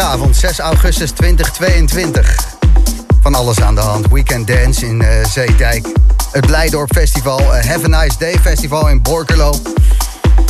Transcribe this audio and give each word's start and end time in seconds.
Zaterdagavond 0.00 0.36
6 0.36 0.58
augustus 0.58 1.10
2022. 1.10 2.36
Van 3.20 3.34
alles 3.34 3.60
aan 3.60 3.74
de 3.74 3.80
hand. 3.80 4.06
Weekend 4.10 4.46
Dance 4.46 4.86
in 4.86 5.00
uh, 5.00 5.24
Zeedijk. 5.24 5.86
Het 6.32 6.46
Blijdorp 6.46 6.92
Festival. 6.92 7.40
Uh, 7.40 7.48
Have 7.48 7.84
a 7.84 8.02
Nice 8.02 8.18
Day 8.18 8.38
Festival 8.38 8.88
in 8.88 9.02
Borkelo. 9.02 9.54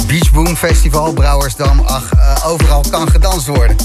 Beach 0.07 0.33
Boom 0.33 0.57
Festival, 0.57 1.13
Brouwersdam. 1.13 1.81
Ach, 1.81 2.15
uh, 2.15 2.47
overal 2.47 2.85
kan 2.91 3.11
gedanst 3.11 3.47
worden. 3.47 3.77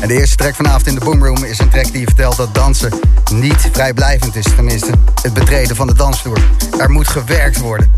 En 0.00 0.08
de 0.08 0.14
eerste 0.14 0.36
track 0.36 0.54
vanavond 0.54 0.86
in 0.86 0.94
de 0.94 1.00
Boomroom 1.04 1.44
is 1.44 1.58
een 1.58 1.68
track 1.68 1.92
die 1.92 2.04
vertelt 2.04 2.36
dat 2.36 2.54
dansen 2.54 2.92
niet 3.32 3.68
vrijblijvend 3.72 4.36
is. 4.36 4.46
Tenminste, 4.56 4.90
het 5.22 5.34
betreden 5.34 5.76
van 5.76 5.86
de 5.86 5.94
dansvloer. 5.94 6.38
Er 6.78 6.90
moet 6.90 7.08
gewerkt 7.08 7.58
worden. 7.58 7.92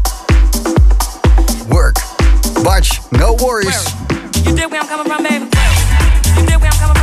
Work. 1.68 1.98
Batch, 2.62 3.00
no 3.10 3.36
worries. 3.36 3.94
You 4.46 4.54
did 4.54 4.70
where 4.70 4.80
I'm 4.80 4.86
coming 4.86 5.06
from, 5.06 5.22
baby. 5.24 5.44
You 6.38 6.46
where 6.60 6.70
I'm 6.70 6.78
coming 6.78 6.94
from, 6.94 6.95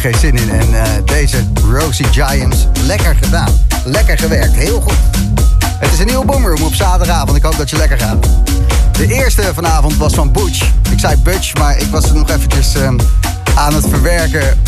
geen 0.00 0.14
zin 0.18 0.36
in. 0.36 0.50
En 0.50 0.70
uh, 0.70 0.82
deze 1.04 1.44
Rosie 1.70 2.06
Giants, 2.06 2.66
lekker 2.86 3.16
gedaan. 3.22 3.48
Lekker 3.84 4.18
gewerkt, 4.18 4.54
heel 4.54 4.80
goed. 4.80 4.98
Het 5.78 5.92
is 5.92 5.98
een 5.98 6.06
nieuwe 6.06 6.24
boomroom 6.24 6.62
op 6.62 6.74
zaterdagavond. 6.74 7.36
Ik 7.36 7.42
hoop 7.42 7.56
dat 7.56 7.70
je 7.70 7.76
lekker 7.76 7.98
gaat. 7.98 8.26
De 8.92 9.06
eerste 9.06 9.50
vanavond 9.54 9.96
was 9.96 10.14
van 10.14 10.32
Butch. 10.32 10.70
Ik 10.90 10.98
zei 10.98 11.16
Butch, 11.16 11.54
maar 11.54 11.78
ik 11.78 11.86
was 11.90 12.08
er 12.08 12.14
nog 12.14 12.30
eventjes 12.30 12.76
uh, 12.76 12.90
aan 13.54 13.74
het 13.74 13.86
verwerken... 13.88 14.60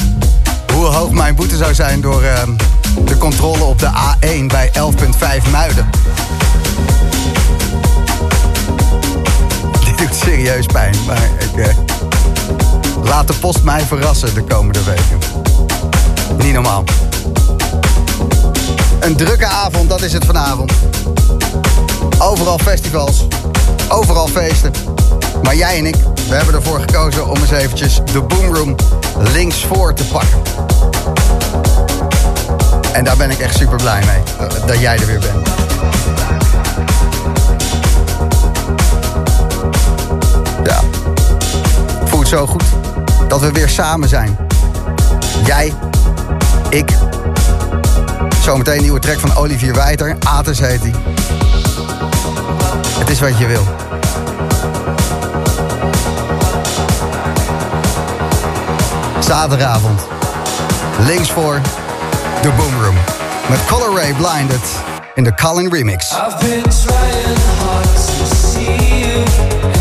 hoe 0.72 0.84
hoog 0.84 1.10
mijn 1.10 1.34
boete 1.34 1.56
zou 1.56 1.74
zijn 1.74 2.00
door 2.00 2.22
de 3.04 3.18
controle 3.18 3.64
op 3.64 3.78
de 3.78 3.88
A1 3.88 4.46
bij 4.46 4.70
11.5 5.44 5.50
Muiden. 5.50 5.90
Dit 9.84 9.98
doet 9.98 10.14
serieus 10.14 10.66
pijn, 10.66 10.94
maar 11.06 11.22
ik... 11.38 11.56
Uh, 11.56 11.91
laat 13.04 13.26
de 13.26 13.34
post 13.34 13.62
mij 13.62 13.80
verrassen 13.80 14.34
de 14.34 14.42
komende 14.42 14.84
weken. 14.84 15.18
Niet 16.36 16.52
normaal. 16.52 16.84
Een 19.00 19.16
drukke 19.16 19.46
avond, 19.46 19.88
dat 19.88 20.02
is 20.02 20.12
het 20.12 20.24
vanavond. 20.24 20.72
Overal 22.18 22.58
festivals, 22.58 23.26
overal 23.88 24.28
feesten. 24.28 24.72
Maar 25.42 25.56
jij 25.56 25.78
en 25.78 25.86
ik, 25.86 25.96
we 26.28 26.34
hebben 26.34 26.54
ervoor 26.54 26.80
gekozen 26.80 27.28
om 27.28 27.36
eens 27.36 27.50
eventjes 27.50 28.00
de 28.12 28.22
Boomroom 28.22 28.76
links 29.32 29.64
voor 29.64 29.94
te 29.94 30.04
pakken. 30.04 30.42
En 32.92 33.04
daar 33.04 33.16
ben 33.16 33.30
ik 33.30 33.38
echt 33.38 33.56
super 33.56 33.76
blij 33.76 34.04
mee, 34.04 34.48
dat 34.66 34.78
jij 34.78 34.98
er 34.98 35.06
weer 35.06 35.20
bent. 35.20 35.48
Ja, 40.64 40.80
voelt 42.04 42.28
zo 42.28 42.46
goed 42.46 42.81
dat 43.32 43.40
we 43.40 43.52
weer 43.52 43.68
samen 43.68 44.08
zijn. 44.08 44.36
Jij, 45.44 45.72
ik. 46.68 46.90
Zometeen 48.42 48.76
een 48.76 48.82
nieuwe 48.82 48.98
track 48.98 49.18
van 49.18 49.36
Olivier 49.36 49.74
Wijter. 49.74 50.16
Ates 50.20 50.58
heet 50.58 50.80
hij. 50.80 50.92
Het 52.98 53.10
is 53.10 53.20
wat 53.20 53.38
je 53.38 53.46
wil. 53.46 53.62
Zaterdagavond. 59.20 60.00
Links 60.98 61.30
voor 61.30 61.60
de 62.42 62.50
Boomroom. 62.56 62.96
Met 63.48 63.64
Color 63.66 63.94
Ray 63.94 64.12
Blinded 64.14 64.62
in 65.14 65.24
de 65.24 65.34
Colin 65.34 65.72
Remix. 65.72 66.10
I've 66.10 66.36
been 66.38 66.62
trying 66.62 67.38
hard 67.58 67.96
to 67.96 68.34
see 68.34 68.98
you 68.98 69.71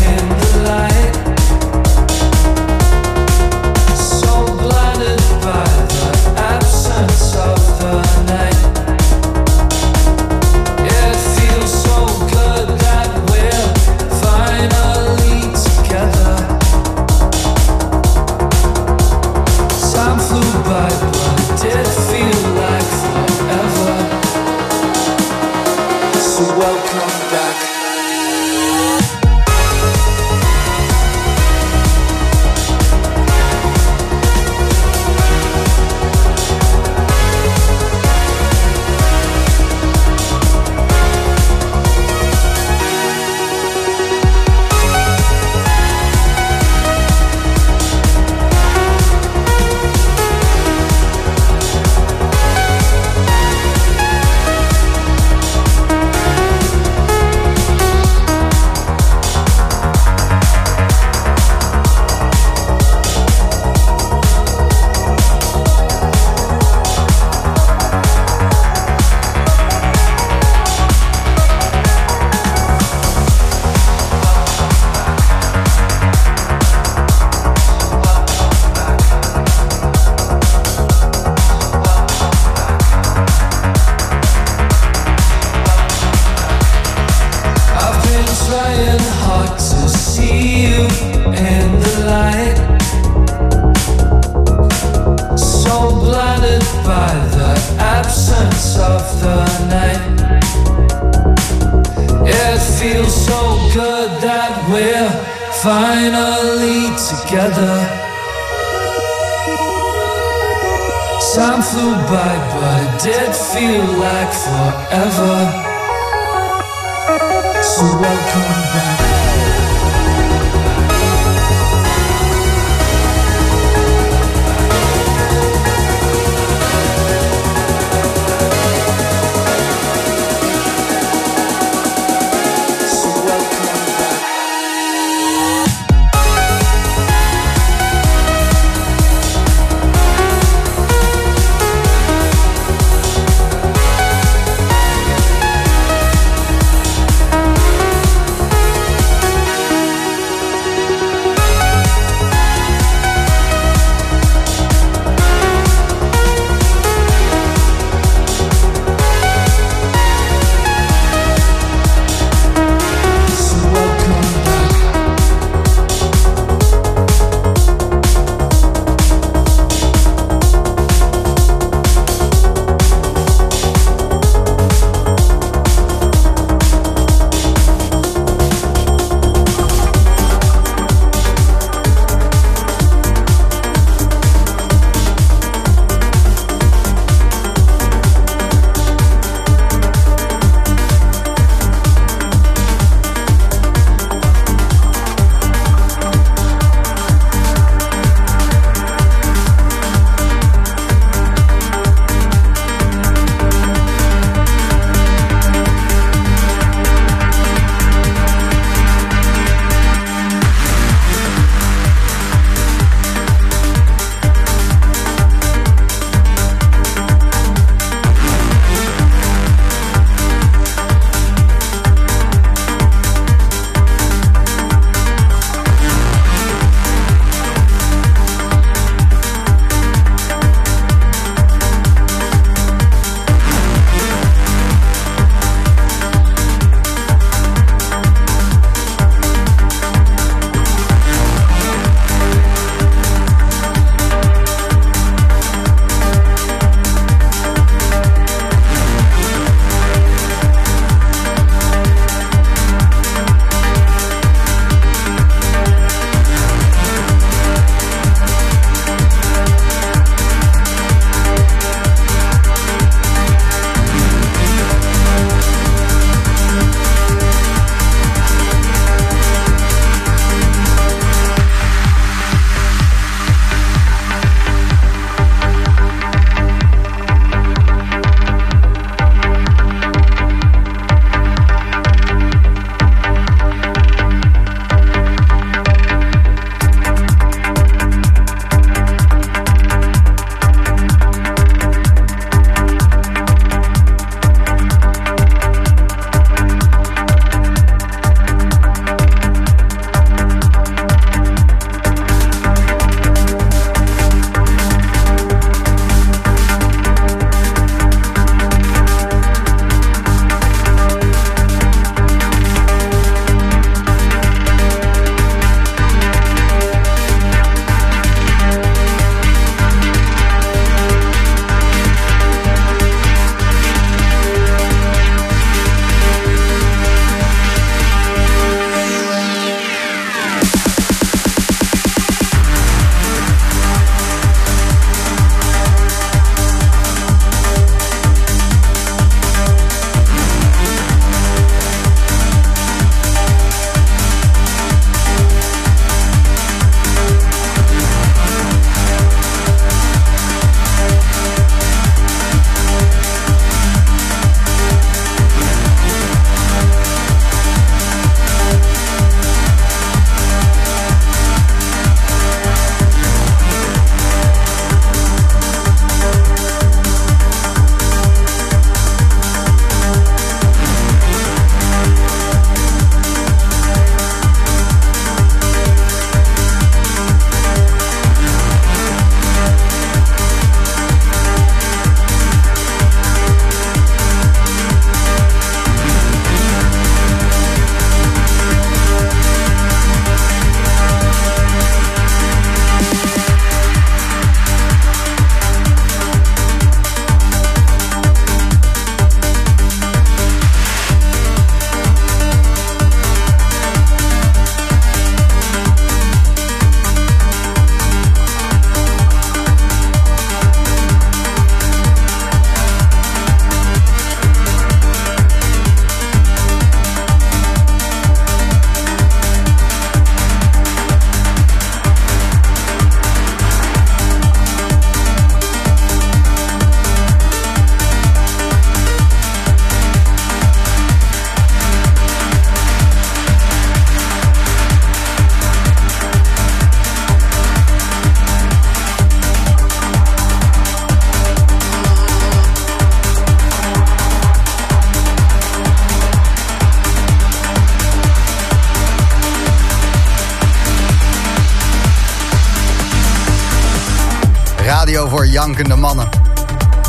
jankende 455.42 455.76
mannen. 455.76 456.08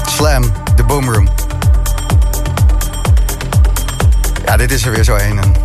Slam, 0.05 0.43
de 0.75 0.83
Boomroom. 0.83 1.27
Ja, 4.45 4.57
dit 4.57 4.71
is 4.71 4.85
er 4.85 4.91
weer 4.91 5.03
zo 5.03 5.15
een. 5.15 5.37
Een 5.37 5.55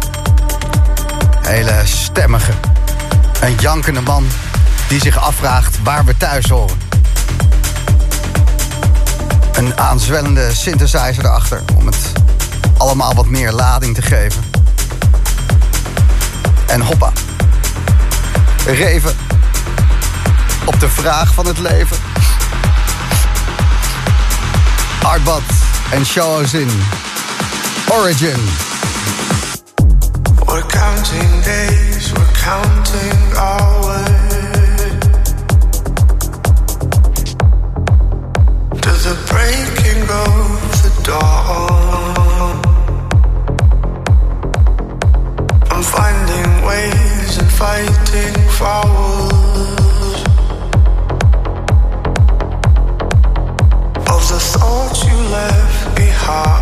hele 1.42 1.81
stemmige. 1.85 2.53
Een 3.40 3.55
jankende 3.55 4.01
man 4.01 4.27
die 4.88 5.01
zich 5.01 5.18
afvraagt 5.18 5.83
waar 5.83 6.05
we 6.05 6.16
thuis 6.16 6.48
horen. 6.48 6.77
Een 9.53 9.79
aanzwellende 9.79 10.55
synthesizer 10.55 11.24
erachter 11.24 11.62
om 11.77 11.87
het 11.87 12.12
allemaal 12.77 13.14
wat 13.14 13.27
meer 13.27 13.53
lading 13.53 13.94
te 13.94 14.03
geven. 14.03 14.42
En 16.66 16.81
hoppa. 16.81 17.12
Reven 18.66 19.16
op 20.64 20.81
de 20.81 20.88
vraag 20.88 21.35
van 21.35 21.46
het 21.46 21.59
leven. 21.59 22.07
Artbad 25.04 25.42
en 25.92 26.04
Show 26.04 26.40
us 26.40 26.54
in. 26.54 26.68
Origin. 27.90 28.38
We're 30.46 30.62
counting 30.62 31.40
days, 31.42 32.12
we're 32.12 32.32
counting 32.34 33.18
hours 33.37 34.08
to 38.82 38.90
the 39.06 39.16
breaking 39.30 40.02
of 40.02 40.46
the 40.82 40.92
dawn. 41.04 42.61
I'm 45.70 45.82
finding 45.82 46.66
ways 46.66 47.38
and 47.38 47.50
fighting 47.50 48.34
fouls 48.58 49.38
left 55.31 55.96
behind. 55.96 56.57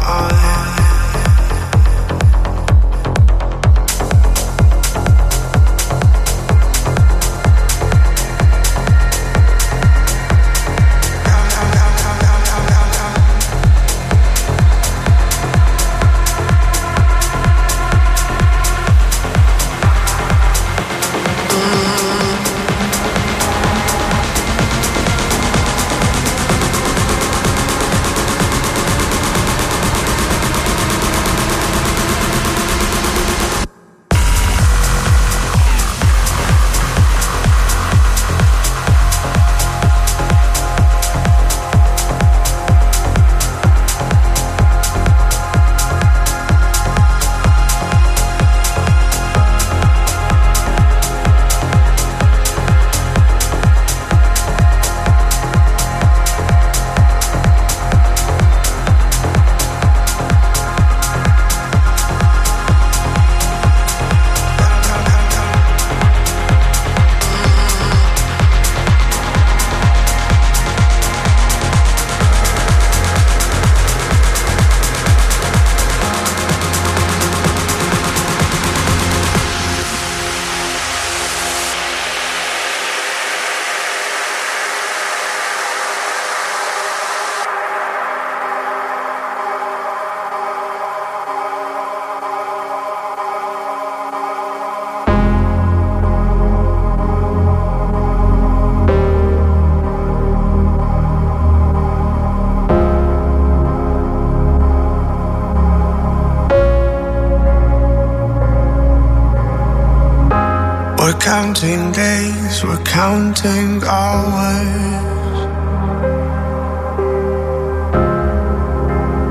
Counting 111.47 111.93
days, 111.93 112.65
we're 112.65 112.83
counting 112.83 113.81
hours 113.85 115.39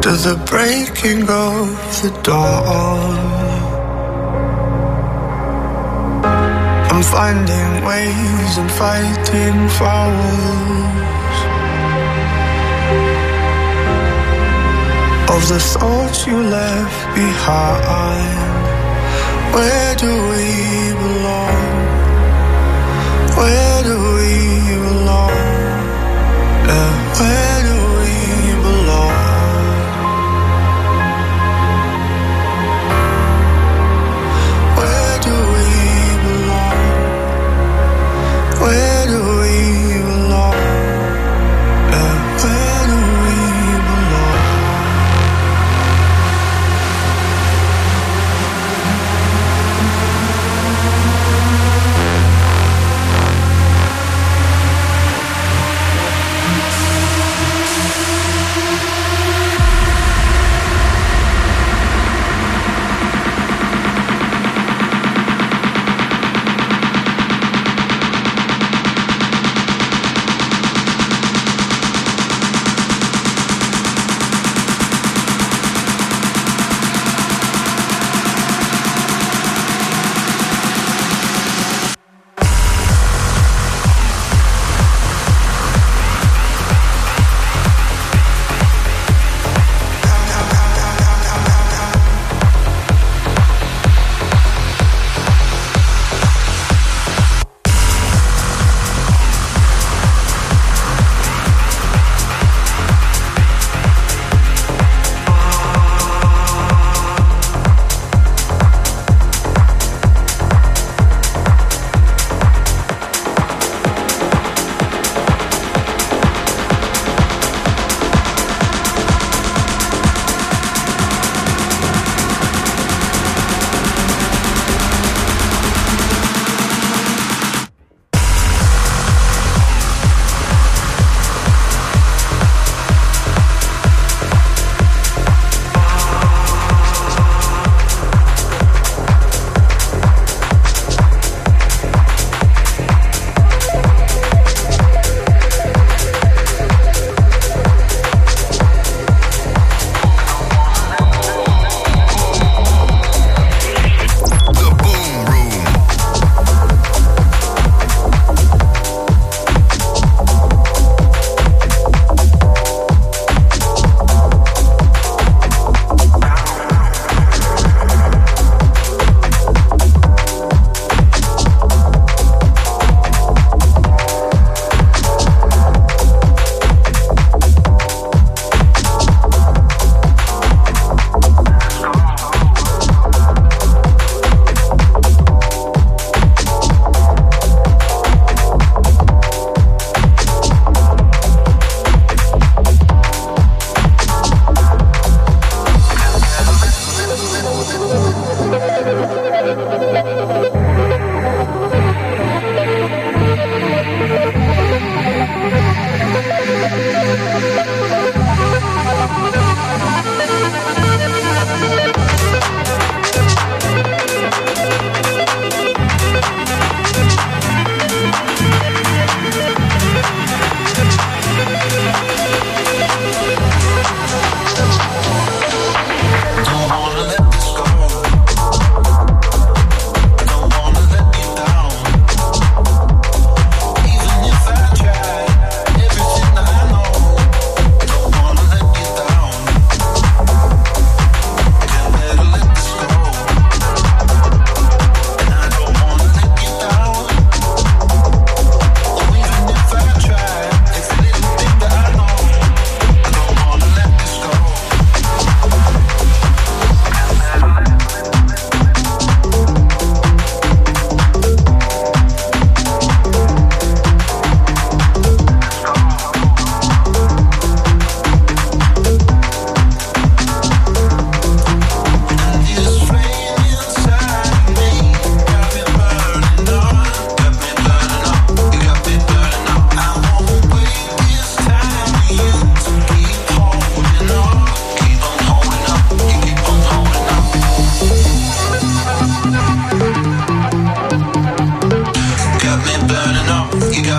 to 0.01 0.12
the 0.25 0.36
breaking 0.49 1.23
of 1.23 1.67
the 2.01 2.12
dawn. 2.23 3.17
I'm 6.89 7.04
finding 7.04 7.71
ways 7.84 8.58
and 8.62 8.71
fighting 8.71 9.58
fouls 9.78 11.38
of 15.36 15.41
the 15.49 15.60
thoughts 15.60 16.25
you 16.25 16.38
left 16.38 17.15
behind. 17.15 18.56
Where 19.54 19.95
do 19.95 20.12
we 20.32 20.93
belong? 21.01 21.95
Where 23.38 23.84
do 23.84 23.95
we 24.17 24.34
belong? 24.86 25.32
Yeah, 26.69 26.91
where 27.19 27.58
do 27.67 27.75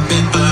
Been. 0.09 0.31
by 0.31 0.46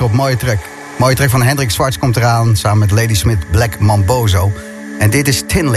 op 0.00 0.12
Mooie 0.12 0.36
Trek. 0.36 0.58
Mooie 0.98 1.14
Trek 1.14 1.30
van 1.30 1.42
Hendrik 1.42 1.70
Zwarts 1.70 1.98
komt 1.98 2.16
eraan 2.16 2.56
samen 2.56 2.78
met 2.78 2.90
Lady 2.90 3.14
Smith 3.14 3.50
Black 3.50 3.78
Mambozo. 3.78 4.52
En 4.98 5.10
dit 5.10 5.28
is 5.28 5.42
Tin 5.46 5.70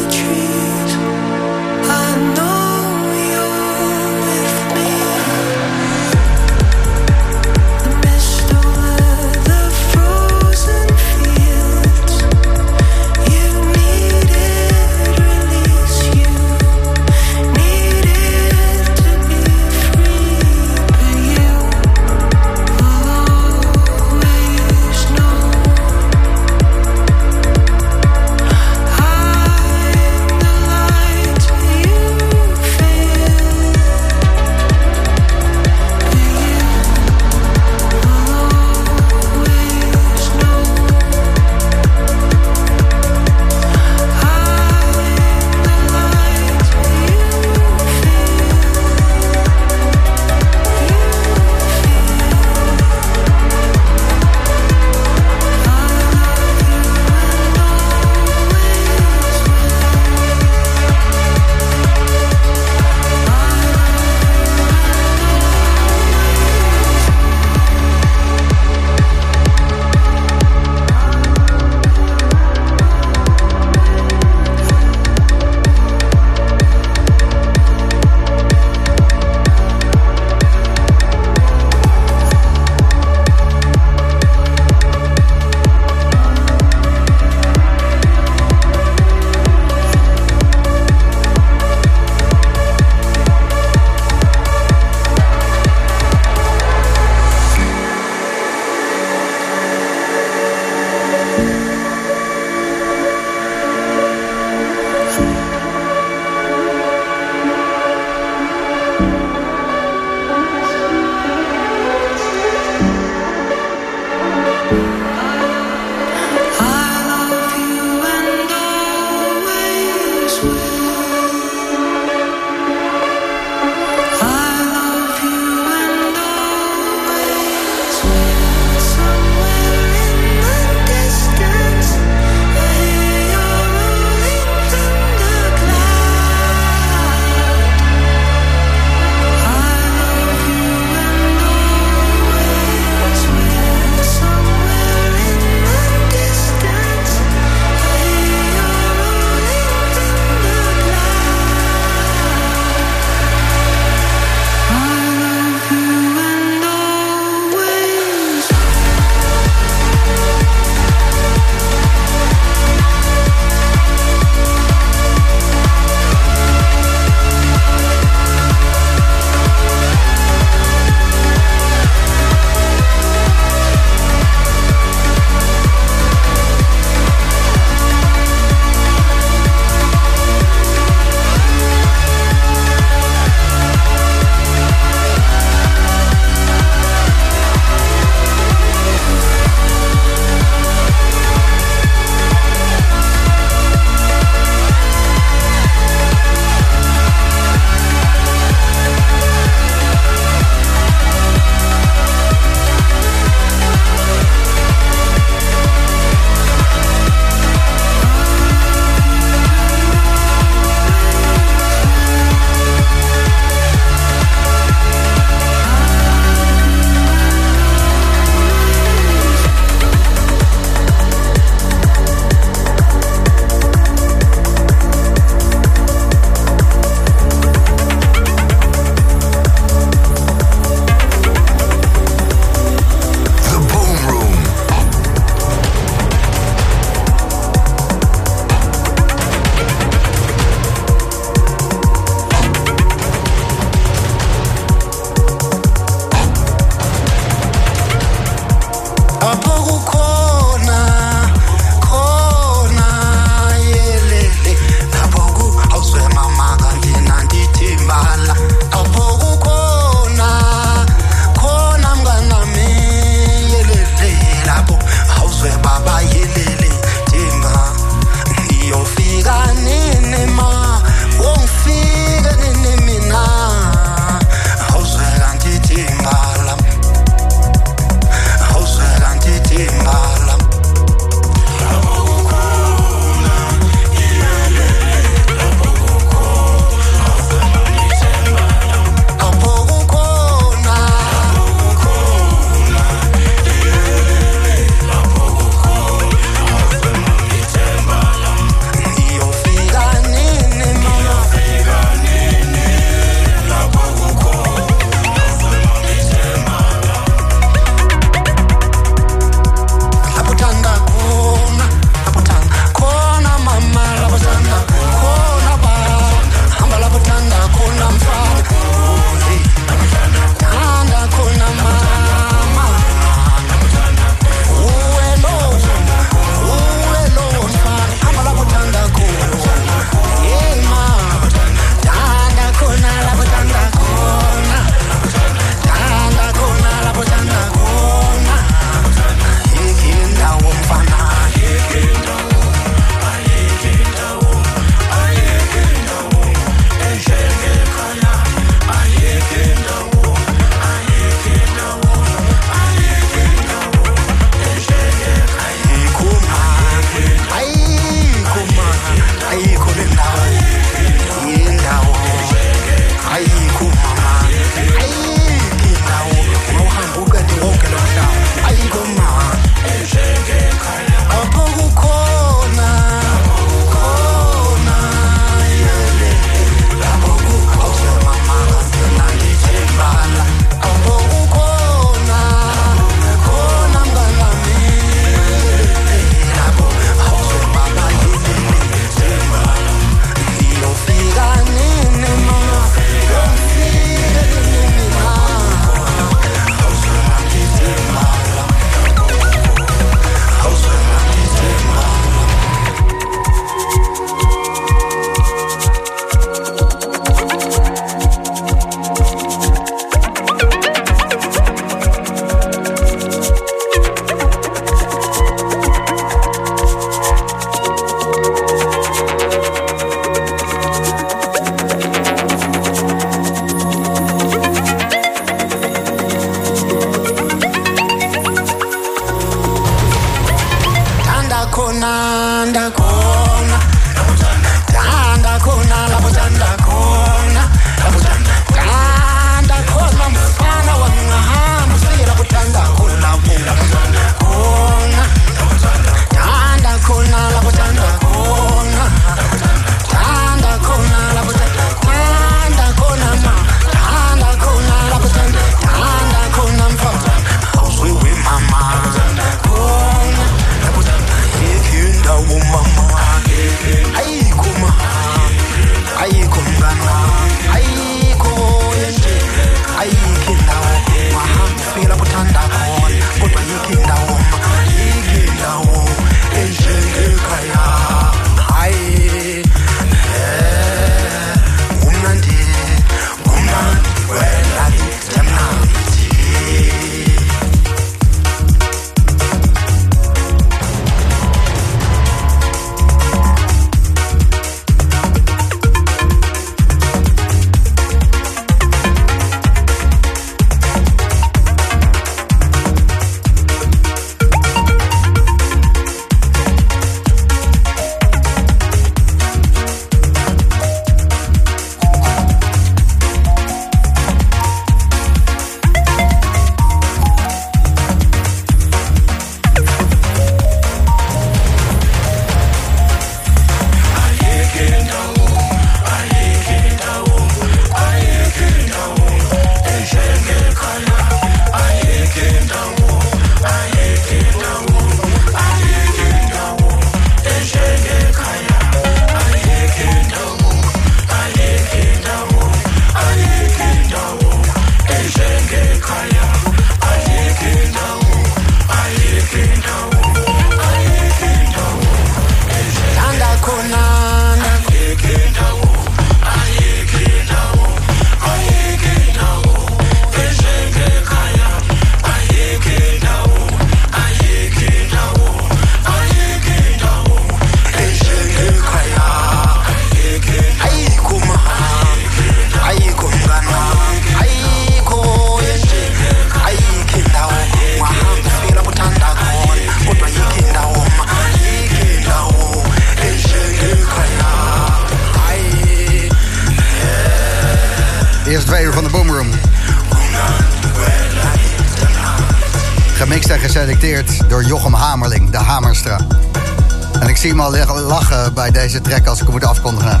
bij 598.42 598.50
deze 598.50 598.80
track 598.80 599.06
als 599.06 599.18
ik 599.18 599.24
hem 599.24 599.32
moet 599.32 599.44
afkondigen. 599.44 600.00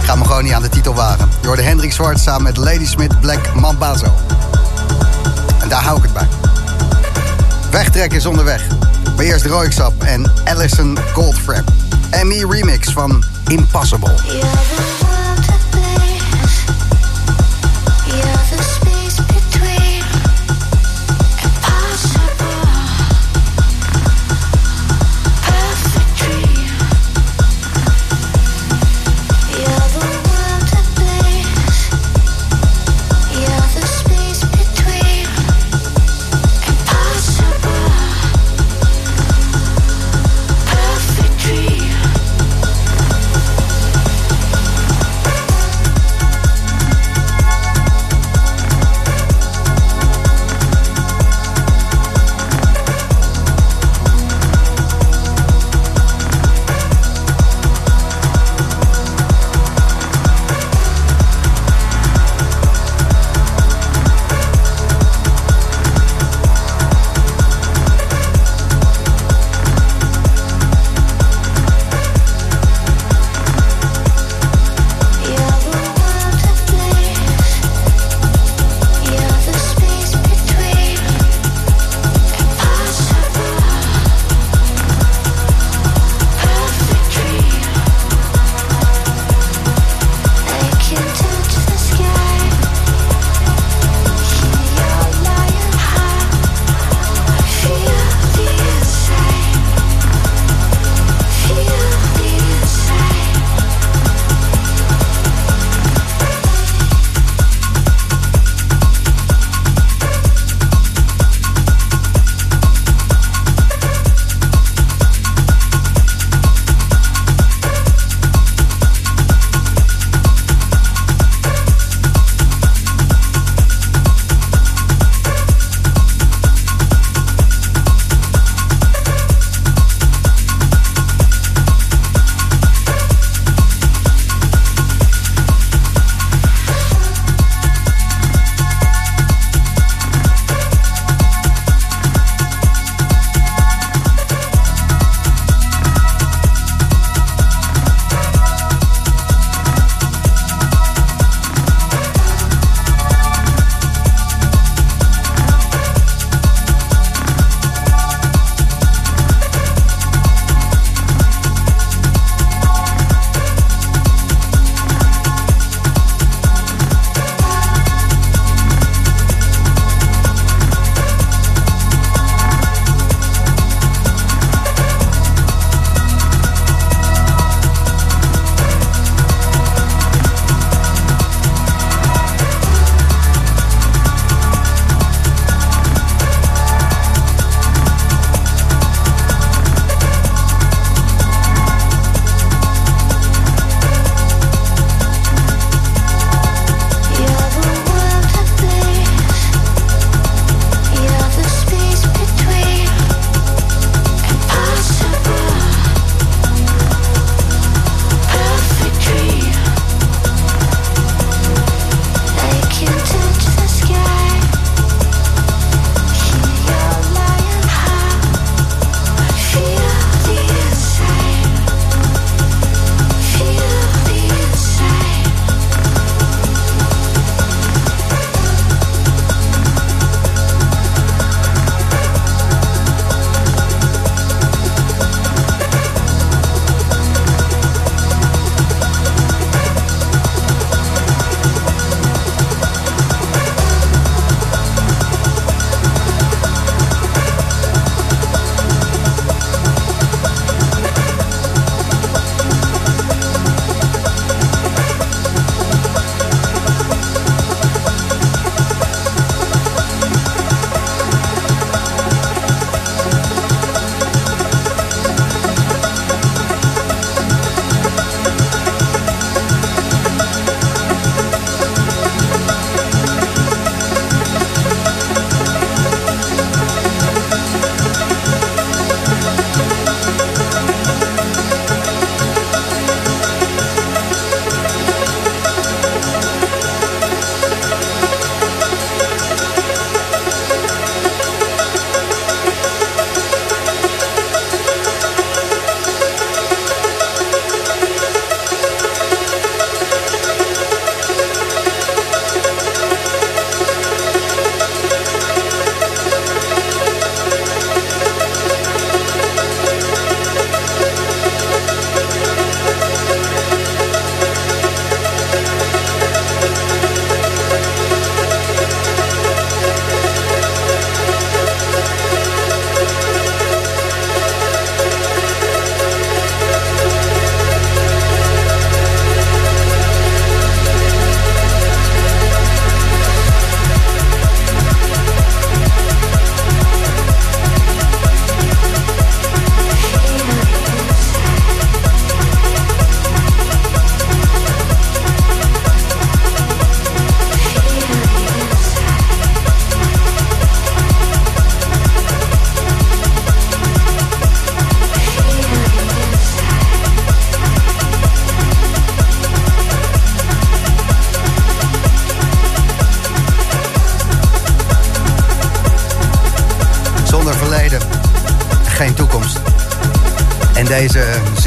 Ik 0.00 0.04
ga 0.04 0.14
me 0.14 0.24
gewoon 0.24 0.44
niet 0.44 0.52
aan 0.52 0.62
de 0.62 0.68
titel 0.68 0.94
wagen. 0.94 1.28
Je 1.40 1.46
hoorde 1.46 1.62
Hendrik 1.62 1.92
Zwart 1.92 2.20
samen 2.20 2.42
met 2.42 2.56
Lady 2.56 2.86
Smith 2.86 3.20
Black 3.20 3.54
Mambazo. 3.54 4.14
En 5.60 5.68
daar 5.68 5.82
hou 5.82 5.96
ik 5.96 6.02
het 6.02 6.12
bij. 6.12 6.28
Wegtrek 7.70 8.12
is 8.12 8.26
onderweg. 8.26 8.66
Maar 9.16 9.24
eerst 9.24 9.44
Royksap 9.44 10.02
en 10.02 10.32
Allison 10.44 10.98
Goldfrapp. 11.12 11.68
Emmy 12.10 12.44
remix 12.48 12.92
van 12.92 13.24
Impossible. 13.46 14.14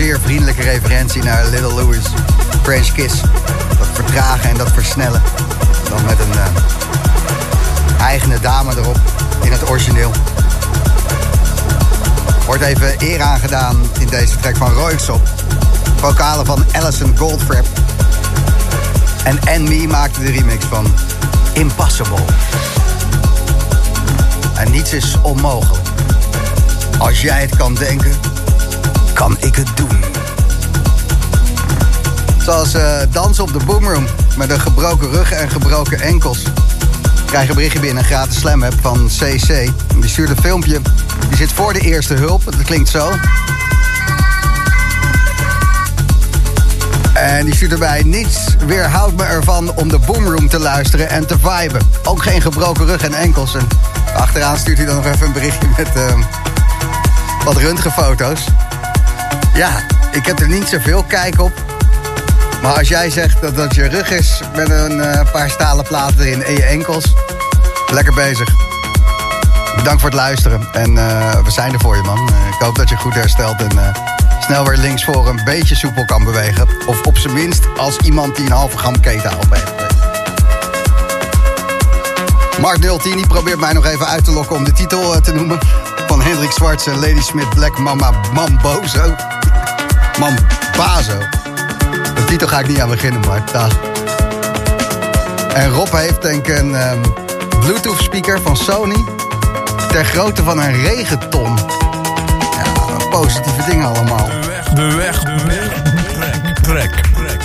Zeer 0.04 0.20
vriendelijke 0.20 0.62
referentie 0.62 1.24
naar 1.24 1.46
Little 1.46 1.74
Louis, 1.74 2.06
French 2.62 2.92
Kiss. 2.92 3.22
Dat 3.78 3.88
vertragen 3.94 4.50
en 4.50 4.58
dat 4.58 4.72
versnellen. 4.72 5.22
Dan 5.90 6.06
met 6.06 6.20
een 6.20 6.32
uh, 6.32 6.46
eigene 8.00 8.40
dame 8.40 8.72
erop 8.78 9.00
in 9.44 9.52
het 9.52 9.70
origineel. 9.70 10.12
Wordt 12.46 12.62
even 12.62 12.96
eer 12.98 13.22
aangedaan 13.22 13.82
in 14.00 14.08
deze 14.08 14.38
track 14.38 14.58
van 14.58 14.74
Royksop. 14.74 15.28
Vocalen 15.96 16.46
van 16.46 16.66
Alison 16.72 17.18
Goldfrapp. 17.18 17.68
En 19.24 19.64
N.Me 19.64 19.88
maakte 19.88 20.24
de 20.24 20.32
remix 20.32 20.66
van 20.66 20.94
Impossible. 21.54 22.24
En 24.56 24.72
niets 24.72 24.94
is 24.94 25.16
onmogelijk. 25.22 25.88
Als 26.98 27.22
jij 27.22 27.42
het 27.42 27.56
kan 27.56 27.74
denken, 27.74 28.33
kan 29.14 29.38
ik 29.40 29.56
het 29.56 29.68
doen. 29.76 30.04
Zoals 32.44 32.76
uh, 32.76 32.98
dansen 33.12 33.44
op 33.44 33.54
de 33.54 33.66
boomroom 33.66 34.06
met 34.38 34.50
een 34.50 34.60
gebroken 34.60 35.12
rug 35.12 35.32
en 35.32 35.50
gebroken 35.50 36.00
enkels. 36.00 36.44
Krijg 37.26 37.50
een 37.50 37.56
berichtje 37.56 37.80
binnen, 37.80 37.98
een 37.98 38.10
gratis 38.10 38.40
slam 38.40 38.64
app 38.64 38.76
van 38.82 39.08
CC. 39.08 39.70
Die 40.00 40.10
stuurt 40.10 40.30
een 40.30 40.42
filmpje. 40.42 40.82
Die 41.28 41.38
zit 41.38 41.52
voor 41.52 41.74
de 41.74 41.80
eerste 41.80 42.14
hulp. 42.14 42.46
Dat 42.46 42.64
klinkt 42.64 42.90
zo. 42.90 43.12
En 47.14 47.46
die 47.46 47.56
stuurt 47.56 47.72
erbij: 47.72 48.04
Niets 48.04 48.38
weerhoudt 48.66 49.18
me 49.18 49.24
ervan 49.24 49.76
om 49.76 49.90
de 49.90 50.00
boomroom 50.00 50.50
te 50.50 50.60
luisteren 50.60 51.10
en 51.10 51.28
te 51.28 51.36
viben. 51.40 51.82
Ook 52.04 52.24
geen 52.24 52.42
gebroken 52.42 52.86
rug 52.86 53.04
en 53.04 53.14
enkels. 53.14 53.56
En 53.56 53.68
achteraan 54.16 54.58
stuurt 54.58 54.78
hij 54.78 54.88
dan 54.88 54.96
nog 54.96 55.06
even 55.06 55.26
een 55.26 55.34
berichtje 55.34 55.68
met 55.78 55.90
uh, 55.96 56.24
wat 57.46 57.58
röntgenfoto's. 57.58 58.46
Ja, 59.54 59.84
ik 60.12 60.26
heb 60.26 60.40
er 60.40 60.48
niet 60.48 60.68
zoveel 60.68 61.04
kijk 61.04 61.42
op. 61.42 61.52
Maar 62.62 62.78
als 62.78 62.88
jij 62.88 63.10
zegt 63.10 63.42
dat 63.42 63.56
dat 63.56 63.76
je 63.76 63.88
rug 63.88 64.12
is 64.12 64.42
met 64.56 64.70
een 64.70 64.98
uh, 64.98 65.32
paar 65.32 65.50
stalen 65.50 65.86
platen 65.86 66.20
erin 66.20 66.44
en 66.44 66.54
je 66.54 66.64
enkels, 66.64 67.14
lekker 67.92 68.14
bezig. 68.14 68.50
Bedankt 69.76 70.02
voor 70.02 70.10
het 70.10 70.20
luisteren. 70.20 70.68
En 70.74 70.96
uh, 70.96 71.32
we 71.44 71.52
zijn 71.52 71.74
er 71.74 71.80
voor 71.80 71.96
je, 71.96 72.02
man. 72.02 72.30
Uh, 72.30 72.48
ik 72.48 72.60
hoop 72.60 72.76
dat 72.76 72.90
je 72.90 72.96
goed 72.96 73.14
herstelt 73.14 73.62
en 73.62 73.94
snel 74.40 74.66
weer 74.66 74.78
links 74.78 75.04
voor 75.04 75.28
een 75.28 75.42
beetje 75.44 75.76
soepel 75.76 76.06
kan 76.06 76.24
bewegen. 76.24 76.68
Of 76.86 77.02
op 77.02 77.18
zijn 77.18 77.34
minst 77.34 77.68
als 77.78 77.98
iemand 77.98 78.36
die 78.36 78.46
een 78.46 78.52
halve 78.52 78.78
gram 78.78 79.00
keten 79.00 79.30
al 79.30 79.44
heeft. 79.50 79.72
Mark 82.60 82.82
010 82.82 83.16
die 83.16 83.28
probeert 83.28 83.60
mij 83.60 83.74
nog 83.74 83.86
even 83.86 84.08
uit 84.08 84.26
te 84.26 84.32
lokken 84.32 84.56
om 84.56 84.64
de 84.64 84.72
titel 84.72 85.22
te 85.22 85.34
noemen. 85.34 85.58
Van 86.08 86.22
Hendrik 86.22 86.52
Zwarts 86.52 86.88
en 86.88 86.96
Lady 86.96 87.22
Smith 87.22 87.50
Black 87.50 87.78
Mama 87.78 88.12
Mambozo. 88.34 89.16
Mambazo. 90.20 91.18
De 92.16 92.24
titel 92.26 92.48
ga 92.48 92.60
ik 92.60 92.68
niet 92.68 92.80
aan 92.82 92.90
beginnen, 92.90 93.22
maar 93.28 93.42
dag. 93.52 93.72
En 95.54 95.70
Rob 95.70 95.92
heeft 95.92 96.22
denk 96.22 96.48
ik 96.48 96.58
een 96.58 96.92
um, 96.92 97.02
Bluetooth 97.60 98.02
speaker 98.02 98.42
van 98.42 98.58
Sony. 98.58 99.04
Ter 99.88 100.06
grootte 100.06 100.44
van 100.44 100.60
een 100.60 100.82
regenton. 100.82 101.58
Ja, 102.58 103.08
positieve 103.10 103.70
dingen 103.70 103.86
allemaal. 103.86 104.28
De 104.76 104.96
weg, 104.96 105.20
de 105.20 105.44
weg, 105.46 105.82
de 105.82 106.18
weg. 106.20 106.54
Trek, 106.54 107.02
trek. 107.16 107.42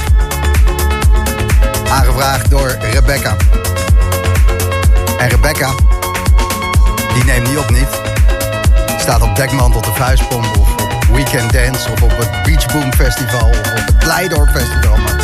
Aangevraagd 1.90 2.50
door 2.50 2.76
Rebecca. 2.92 3.36
En 5.18 5.28
Rebecca, 5.28 5.70
die 7.14 7.24
neemt 7.24 7.48
niet 7.48 7.58
op 7.58 7.70
niet. 7.70 8.00
Staat 9.00 9.22
op 9.22 9.36
dekmantel 9.36 9.80
de 9.80 9.92
vuistpomp 9.94 10.56
of 10.58 10.77
Weekend 11.12 11.52
Dance 11.52 11.90
of 11.92 12.02
op 12.02 12.12
het 12.18 12.42
Beach 12.42 12.66
Boom 12.72 12.92
Festival 12.92 13.48
of 13.48 13.58
op 13.58 13.86
het 13.86 13.98
Blijdorp 13.98 14.48
Festival. 14.50 14.96
Maar 14.96 15.20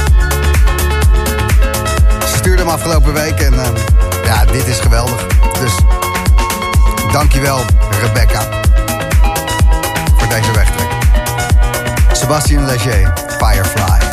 ze 2.26 2.36
stuurde 2.36 2.62
hem 2.62 2.70
afgelopen 2.70 3.12
week 3.12 3.40
en 3.40 3.54
uh, 3.54 3.66
ja, 4.24 4.44
dit 4.44 4.66
is 4.66 4.80
geweldig. 4.80 5.26
Dus 5.60 5.72
dankjewel 7.12 7.60
Rebecca 8.00 8.40
voor 10.16 10.28
deze 10.28 10.52
wegtrek. 10.52 10.88
Sebastien 12.12 12.64
Leger, 12.64 13.12
Firefly. 13.38 14.03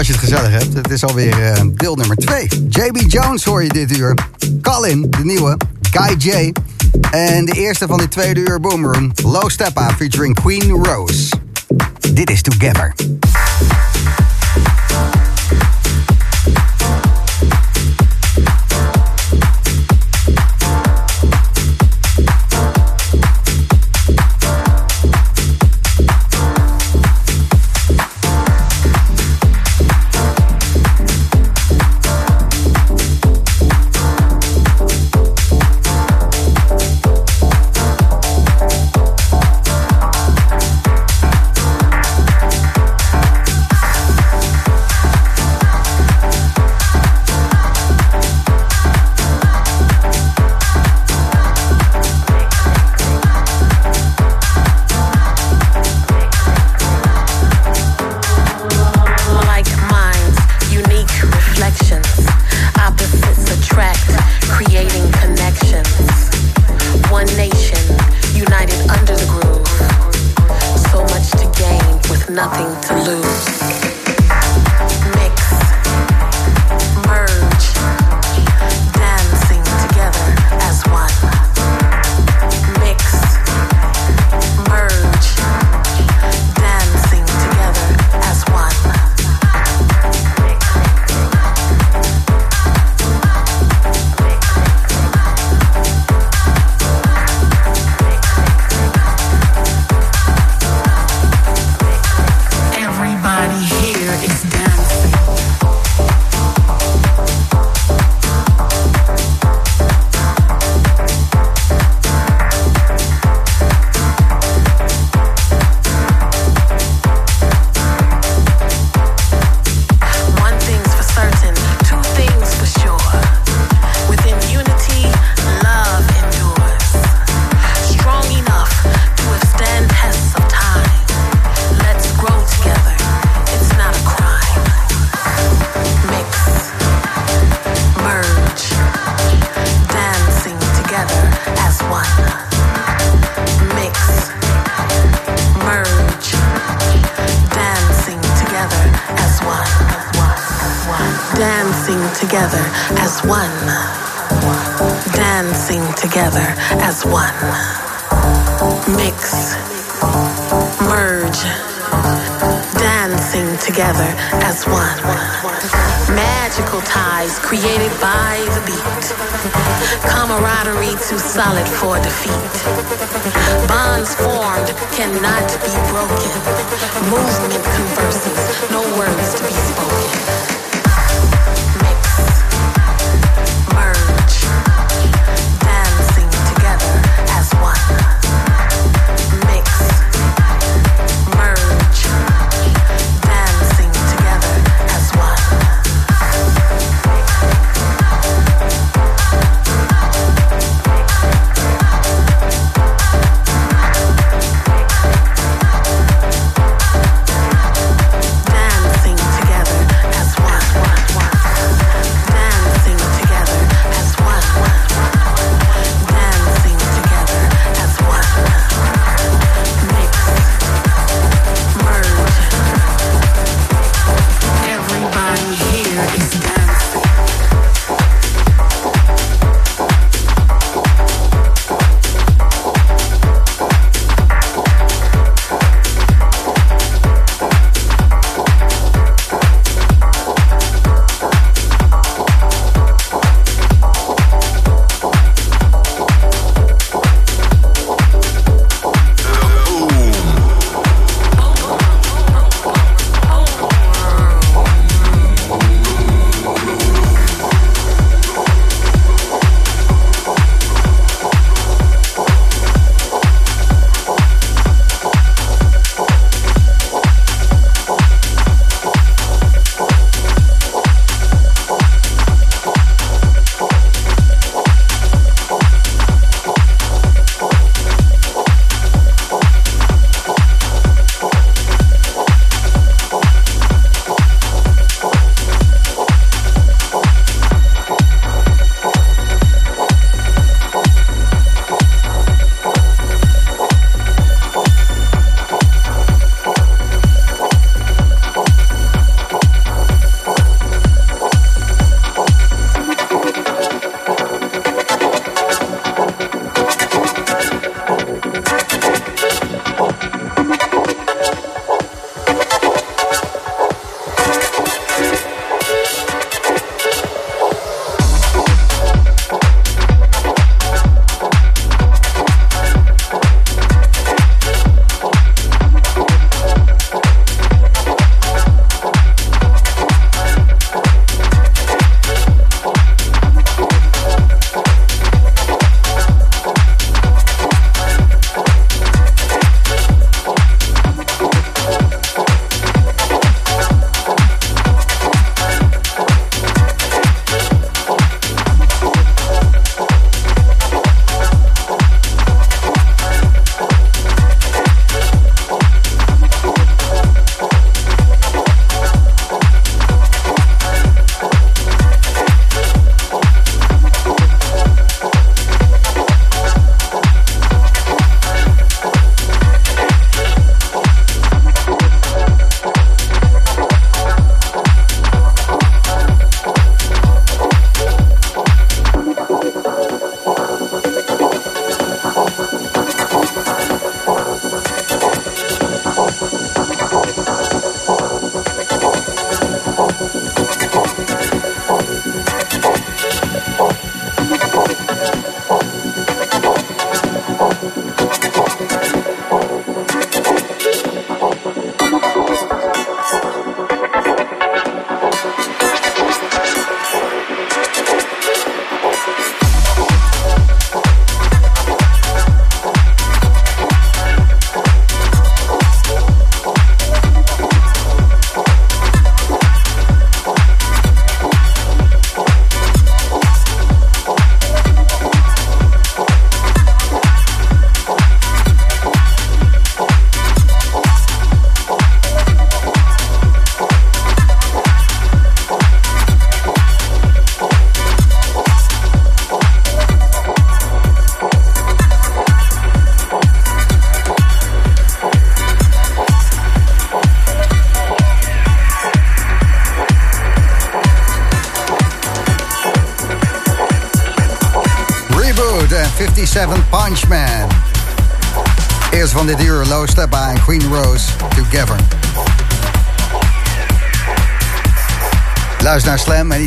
Als 0.00 0.08
je 0.08 0.14
het 0.14 0.24
gezellig 0.24 0.50
hebt. 0.50 0.74
Het 0.74 0.90
is 0.90 1.04
alweer 1.04 1.38
uh, 1.38 1.62
deel 1.74 1.94
nummer 1.94 2.16
2. 2.16 2.48
JB 2.68 2.96
Jones 3.06 3.44
hoor 3.44 3.62
je 3.62 3.68
dit 3.68 3.98
uur. 3.98 4.14
Colin, 4.62 5.06
de 5.10 5.24
nieuwe. 5.24 5.56
Guy 5.90 6.14
J. 6.18 6.52
En 7.10 7.44
de 7.44 7.52
eerste 7.52 7.86
van 7.86 7.98
die 7.98 8.08
tweede 8.08 8.40
uur 8.40 8.60
Boomroom. 8.60 9.12
Low 9.22 9.50
Steppa 9.50 9.90
featuring 9.96 10.34
Queen 10.34 10.70
Rose. 10.70 11.28
Dit 12.12 12.30
is 12.30 12.42
Together. 12.42 12.94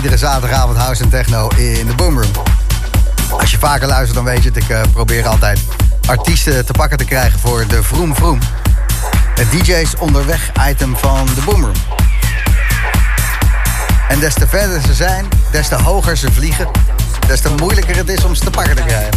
Iedere 0.03 0.21
zaterdagavond 0.21 0.77
house 0.77 1.03
en 1.03 1.09
techno 1.09 1.47
in 1.47 1.87
de 1.87 1.95
Boomroom. 1.95 2.31
Als 3.39 3.51
je 3.51 3.57
vaker 3.57 3.87
luistert 3.87 4.13
dan 4.13 4.23
weet 4.23 4.43
je 4.43 4.51
dat 4.51 4.63
ik 4.63 4.69
uh, 4.69 4.81
probeer 4.93 5.27
altijd 5.27 5.59
artiesten 6.05 6.65
te 6.65 6.71
pakken 6.71 6.97
te 6.97 7.05
krijgen 7.05 7.39
voor 7.39 7.67
de 7.67 7.83
Vroom 7.83 8.15
Vroom. 8.15 8.39
Het 9.35 9.51
DJ's 9.51 9.93
onderweg 9.99 10.51
item 10.69 10.97
van 10.97 11.25
de 11.25 11.41
Boomroom. 11.45 11.75
En 14.07 14.19
des 14.19 14.33
te 14.33 14.47
verder 14.47 14.81
ze 14.81 14.93
zijn, 14.93 15.27
des 15.51 15.67
te 15.67 15.75
hoger 15.75 16.17
ze 16.17 16.31
vliegen, 16.31 16.67
des 17.27 17.41
te 17.41 17.49
moeilijker 17.49 17.95
het 17.95 18.09
is 18.09 18.23
om 18.23 18.35
ze 18.35 18.43
te 18.43 18.49
pakken 18.49 18.75
te 18.75 18.83
krijgen. 18.83 19.13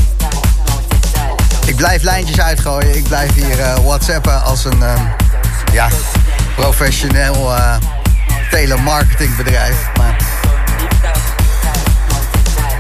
Ik 1.65 1.77
blijf 1.77 2.03
lijntjes 2.03 2.41
uitgooien. 2.41 2.97
Ik 2.97 3.05
blijf 3.05 3.35
hier 3.35 3.59
uh, 3.59 3.75
whatsappen 3.75 4.43
als 4.43 4.65
een 4.65 4.79
uh, 4.79 5.01
ja, 5.73 5.89
professioneel 6.57 7.57
uh, 7.57 7.77
telemarketingbedrijf. 8.51 9.95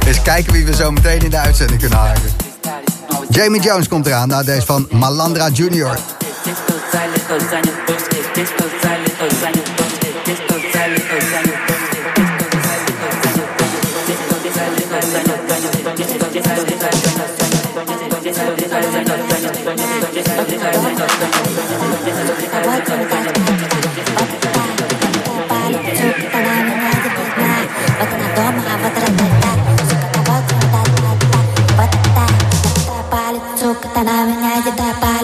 Eens 0.06 0.22
kijken 0.22 0.52
wie 0.52 0.64
we 0.64 0.74
zo 0.74 0.90
meteen 0.90 1.20
in 1.20 1.30
de 1.30 1.38
uitzending 1.38 1.80
kunnen 1.80 1.98
halen. 1.98 2.22
Jamie 3.28 3.60
Jones 3.60 3.88
komt 3.88 4.06
eraan 4.06 4.28
na 4.28 4.42
deze 4.42 4.66
van 4.66 4.88
Malandra 4.90 5.48
Junior. 5.48 5.98
Tanah 33.96 34.28
menyajak 34.28 34.76
dapat 34.76 35.15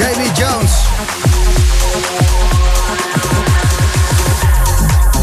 Jamie 0.00 0.32
Jones. 0.32 0.72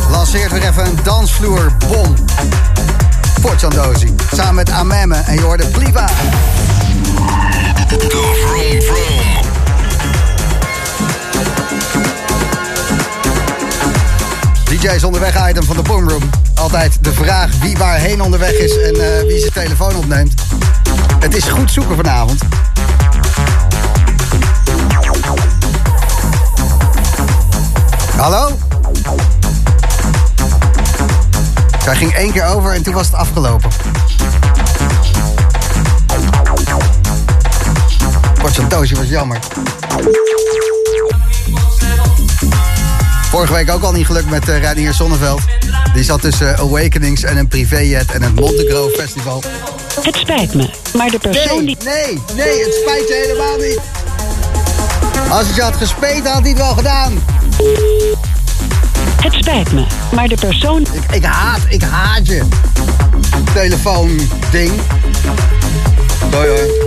Lanceert 0.10 0.52
weer 0.52 0.68
even 0.68 0.86
een 0.86 1.00
dansvloerbom. 1.04 2.16
Portandozi, 3.42 4.16
samen 4.34 4.56
met 4.56 4.70
Ameme 4.70 5.16
en 5.16 5.34
je 5.34 5.42
hoorde 5.42 5.68
Pliva. 5.68 6.06
De 7.88 8.08
vroom. 8.80 9.46
DJ's 14.64 15.04
onderweg 15.04 15.50
item 15.50 15.64
van 15.64 15.76
de 15.76 15.82
Boomroom. 15.82 16.30
Altijd 16.56 16.98
de 17.02 17.14
vraag 17.14 17.50
wie 17.62 17.78
waarheen 17.78 18.22
onderweg 18.22 18.52
is 18.52 18.78
en 18.78 18.96
eh, 18.96 19.28
wie 19.28 19.40
zijn 19.40 19.54
telefoon 19.54 19.96
opneemt. 19.96 20.34
Het 21.20 21.36
is 21.36 21.44
goed 21.44 21.72
zoeken 21.72 21.96
vanavond. 21.96 22.42
Hallo? 28.18 28.58
Zij 31.84 31.96
ging 31.96 32.14
één 32.14 32.32
keer 32.32 32.46
over 32.46 32.72
en 32.74 32.84
toen 32.84 32.94
was 32.94 33.06
het 33.06 33.16
afgelopen. 33.16 33.70
Portjantoosje 38.40 38.96
was 38.96 39.08
jammer. 39.08 39.40
Vorige 43.30 43.54
week 43.54 43.72
ook 43.72 43.84
al 43.84 43.92
niet 43.92 44.06
gelukt 44.06 44.30
met 44.30 44.50
uh, 44.50 44.60
Reinier 44.60 44.94
Zonneveld. 44.94 45.42
Die 45.94 46.04
zat 46.04 46.22
tussen 46.22 46.48
uh, 46.48 46.60
Awakenings 46.60 47.24
en 47.24 47.38
een 47.38 47.48
privéjet 47.48 48.12
en 48.12 48.22
het 48.22 48.36
Monte 48.36 48.66
Grove 48.70 49.02
Festival. 49.02 49.44
Het 50.02 50.16
spijt 50.16 50.54
me, 50.54 50.70
maar 50.98 51.10
de 51.10 51.20
persoon 51.20 51.66
Nee, 51.66 51.76
die... 51.76 51.78
nee, 51.86 52.22
nee, 52.36 52.64
het 52.64 52.74
spijt 52.82 53.08
je 53.08 53.24
helemaal 53.26 53.58
niet. 53.58 53.80
Als 55.30 55.48
het 55.48 55.56
je 55.56 55.62
had 55.62 55.76
gespeeld, 55.76 56.28
had 56.28 56.42
hij 56.42 56.50
het 56.50 56.58
wel 56.58 56.74
gedaan. 56.74 57.37
Het 59.22 59.34
spijt 59.34 59.72
me, 59.72 59.86
maar 60.12 60.28
de 60.28 60.36
persoon... 60.36 60.82
Ik, 60.82 61.12
ik 61.12 61.24
haat, 61.24 61.60
ik 61.70 61.82
haat 61.82 62.28
je. 62.28 62.44
Telefoon 63.54 64.20
ding. 64.52 64.72
Doei 66.30 66.48
hoor. 66.48 66.86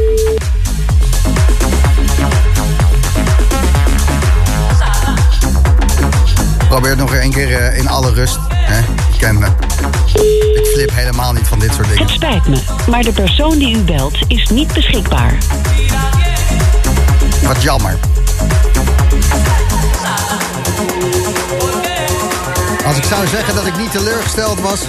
Probeer 6.68 6.90
het 6.90 6.98
nog 6.98 7.14
één 7.14 7.30
keer 7.30 7.52
eh, 7.52 7.78
in 7.78 7.88
alle 7.88 8.12
rust. 8.12 8.38
Hè? 8.48 8.78
Je 9.12 9.18
kent 9.18 9.38
me. 9.38 9.46
Ik 10.54 10.66
flip 10.66 10.90
helemaal 10.94 11.32
niet 11.32 11.48
van 11.48 11.58
dit 11.58 11.74
soort 11.74 11.88
dingen. 11.88 12.02
Het 12.02 12.10
spijt 12.10 12.48
me, 12.48 12.60
maar 12.88 13.02
de 13.02 13.12
persoon 13.12 13.58
die 13.58 13.76
u 13.76 13.80
belt 13.80 14.18
is 14.26 14.48
niet 14.48 14.72
beschikbaar. 14.72 15.38
Wat 17.42 17.62
jammer. 17.62 17.98
Als 22.86 22.96
ik 22.96 23.04
zou 23.04 23.26
zeggen 23.26 23.54
dat 23.54 23.66
ik 23.66 23.76
niet 23.76 23.90
teleurgesteld 23.90 24.60
was, 24.60 24.80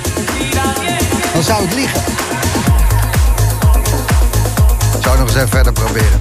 dan 1.33 1.43
zou 1.43 1.63
ik 1.63 1.73
liegen. 1.73 2.01
Ik 4.97 5.03
zou 5.03 5.17
nog 5.17 5.27
eens 5.27 5.35
even 5.35 5.49
verder 5.49 5.73
proberen. 5.73 6.19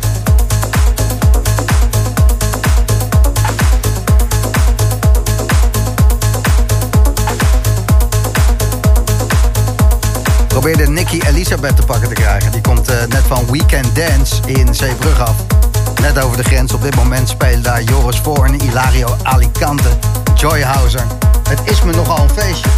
Probeerde 10.48 10.88
Nicky 10.88 11.20
Elisabeth 11.26 11.76
te 11.76 11.82
pakken 11.82 12.08
te 12.08 12.14
krijgen. 12.14 12.52
Die 12.52 12.60
komt 12.60 12.88
eh, 12.88 12.96
net 13.08 13.22
van 13.26 13.46
Weekend 13.50 13.96
Dance 13.96 14.34
in 14.46 14.74
Zeebrug 14.74 15.20
af. 15.20 15.34
Net 16.00 16.18
over 16.24 16.36
de 16.36 16.44
grens. 16.44 16.72
Op 16.72 16.82
dit 16.82 16.96
moment 16.96 17.28
spelen 17.28 17.62
daar 17.62 17.82
Joris 17.82 18.18
Voorn, 18.18 18.60
Ilario 18.60 19.16
Alicante, 19.22 19.88
Joy 20.34 20.62
Hauser. 20.62 21.19
Het 21.50 21.60
is 21.70 21.82
me 21.82 21.92
nogal 21.92 22.22
een 22.22 22.30
feestje. 22.30 22.70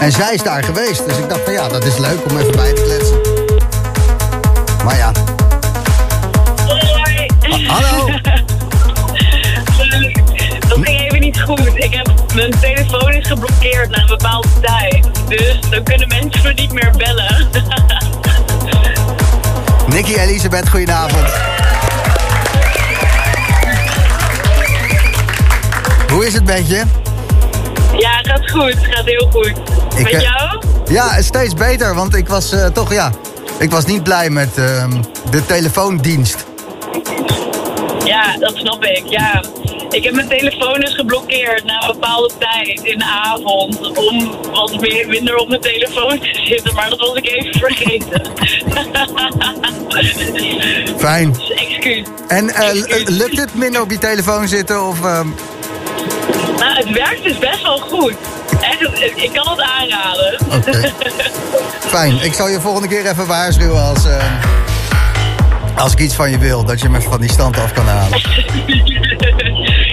En 0.00 0.12
zij 0.12 0.34
is 0.34 0.42
daar 0.42 0.64
geweest. 0.64 1.06
Dus 1.08 1.16
ik 1.16 1.28
dacht 1.28 1.40
van 1.44 1.52
ja, 1.52 1.68
dat 1.68 1.84
is 1.84 1.98
leuk 1.98 2.18
om 2.30 2.38
even 2.38 2.52
bij 2.52 2.72
te 2.72 2.82
kletsen. 2.82 3.18
Maar 4.84 4.96
ja. 4.96 5.12
Hoi. 6.66 7.26
Ha- 7.40 7.74
hallo. 7.74 8.06
Dat 10.68 10.78
ging 10.82 11.00
even 11.00 11.20
niet 11.20 11.40
goed. 11.40 11.70
Ik 11.74 11.94
heb, 11.94 12.10
mijn 12.34 12.50
telefoon 12.60 13.12
is 13.12 13.26
geblokkeerd 13.26 13.90
na 13.90 14.00
een 14.00 14.06
bepaalde 14.06 14.48
tijd. 14.60 15.06
Dus 15.28 15.58
dan 15.70 15.82
kunnen 15.82 16.08
mensen 16.08 16.42
me 16.42 16.52
niet 16.52 16.72
meer 16.72 16.90
bellen. 16.96 17.48
Nicky 19.94 20.14
Elisabeth, 20.14 20.68
goedenavond. 20.68 21.28
Hoe 26.10 26.26
is 26.26 26.34
het 26.34 26.44
met 26.44 26.68
je? 26.68 26.82
Gaat 28.30 28.50
goed. 28.50 28.76
Gaat 28.80 29.04
heel 29.04 29.28
goed. 29.32 29.46
Ik, 29.96 30.02
Met 30.02 30.12
eh, 30.12 30.20
jou? 30.20 30.62
Ja, 30.90 31.22
steeds 31.22 31.54
beter, 31.54 31.94
want 31.94 32.14
ik 32.14 32.28
was 32.28 32.52
eh, 32.52 32.66
toch, 32.66 32.92
ja... 32.92 33.10
Ik 33.58 33.70
was 33.70 33.84
niet 33.84 34.02
blij 34.02 34.30
met 34.30 34.58
ehm, 34.58 35.02
de 35.30 35.46
telefoondienst. 35.46 36.46
Ja, 38.04 38.36
dat 38.38 38.56
snap 38.56 38.84
ik. 38.84 39.02
Ja. 39.06 39.42
Ik 39.90 40.04
heb 40.04 40.14
mijn 40.14 40.28
telefoon 40.28 40.80
dus 40.80 40.94
geblokkeerd 40.94 41.64
na 41.64 41.82
een 41.82 41.92
bepaalde 41.92 42.30
tijd 42.38 42.80
in 42.82 42.98
de 42.98 43.04
avond. 43.04 43.98
Om 43.98 44.36
wat 44.52 44.80
meer, 44.80 45.08
minder 45.08 45.36
op 45.36 45.48
mijn 45.48 45.60
telefoon 45.60 46.18
te 46.18 46.40
zitten. 46.44 46.74
Maar 46.74 46.90
dat 46.90 46.98
was 46.98 47.14
ik 47.14 47.28
even 47.28 47.58
vergeten. 47.58 48.22
Fijn. 50.96 51.32
dus 51.38 51.50
excuus. 51.50 52.06
En 52.28 52.50
eh, 52.50 52.68
lukt 53.04 53.40
het 53.40 53.54
minder 53.54 53.80
op 53.80 53.90
je 53.90 53.98
telefoon 53.98 54.48
zitten 54.48 54.86
of... 54.86 55.04
ehm, 55.04 55.28
het 56.84 56.90
werkt 56.90 57.22
dus 57.22 57.38
best 57.38 57.62
wel 57.62 57.78
goed. 57.78 58.14
Echt, 58.60 59.00
ik 59.16 59.30
kan 59.32 59.48
het 59.48 59.60
aanraden. 59.60 60.38
Fijn. 61.96 62.22
Ik 62.22 62.32
zal 62.32 62.48
je 62.48 62.60
volgende 62.60 62.88
keer 62.88 63.06
even 63.06 63.26
waarschuwen 63.26 63.82
als... 63.82 64.04
ehm, 64.04 64.32
als 65.76 65.92
ik 65.92 65.98
iets 65.98 66.14
van 66.14 66.30
je 66.30 66.38
wil, 66.38 66.64
dat 66.64 66.80
je 66.80 66.88
me 66.88 67.00
van 67.00 67.20
die 67.20 67.30
stand 67.30 67.58
af 67.58 67.72
kan 67.72 67.86
halen. 67.86 68.18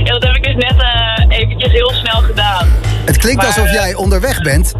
ja, 0.03 0.11
dat 0.19 0.23
heb 0.23 0.35
ik 0.35 0.43
dus 0.43 0.55
net 0.55 0.75
eh, 0.77 1.37
eventjes 1.37 1.71
heel 1.71 1.91
snel 1.93 2.21
gedaan. 2.21 2.67
Het 3.05 3.17
klinkt 3.17 3.41
Maar, 3.41 3.47
alsof 3.47 3.65
eh, 3.65 3.73
jij 3.73 3.95
onderweg 3.95 4.41
bent. 4.41 4.71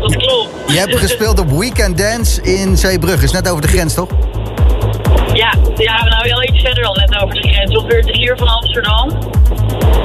Dat 0.00 0.16
klopt. 0.16 0.48
Je 0.66 0.78
hebt 0.78 0.96
gespeeld 0.96 1.38
op 1.38 1.50
Weekend 1.50 1.98
Dance 1.98 2.42
in 2.42 2.76
Zeebrug. 2.76 3.22
Is 3.22 3.32
net 3.32 3.48
over 3.48 3.62
de 3.62 3.68
grens, 3.68 3.94
toch? 3.94 4.08
Ja, 5.76 5.96
ja, 5.96 6.04
nou 6.04 6.28
wel 6.28 6.42
iets 6.42 6.60
verder 6.60 6.82
dan 6.82 6.96
net 6.96 7.22
over 7.22 7.34
de 7.34 7.48
grens. 7.48 7.76
Ongeveer 7.76 8.02
drie 8.02 8.28
uur 8.28 8.36
van 8.36 8.48
Amsterdam. 8.48 9.08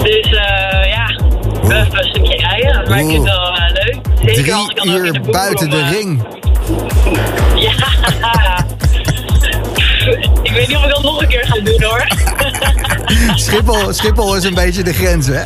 Dus 0.04 0.34
eh 0.34 0.90
ja, 0.90 1.10
even 1.64 1.98
een 1.98 2.10
stukje 2.10 2.38
rijden. 2.38 2.90
Maar 2.90 3.00
ik 3.00 3.06
vind 3.06 3.18
het 3.18 3.24
wel 3.24 3.56
eh, 3.58 3.72
leuk. 3.72 3.98
Zeker 4.36 4.54
als 4.54 4.70
ik 4.70 4.76
Drie 4.76 4.92
dan 4.92 5.06
in 5.06 5.06
uur 5.06 5.22
buiten 5.32 5.70
de 5.70 5.84
ring. 5.90 6.22
Ja. 7.56 7.74
ik 10.44 10.52
weet 10.52 10.68
niet 10.68 10.78
of 10.78 10.84
ik 10.84 10.90
dat 10.90 11.04
nog 11.04 11.22
een 11.22 11.28
keer 11.28 11.46
ga 11.46 11.60
doen 11.60 11.84
hoor. 11.84 12.08
Schiphol, 13.46 13.94
Schiphol 13.94 14.36
is 14.36 14.44
een 14.44 14.54
beetje 14.54 14.84
de 14.84 14.94
grens, 14.94 15.28
hè? 15.28 15.42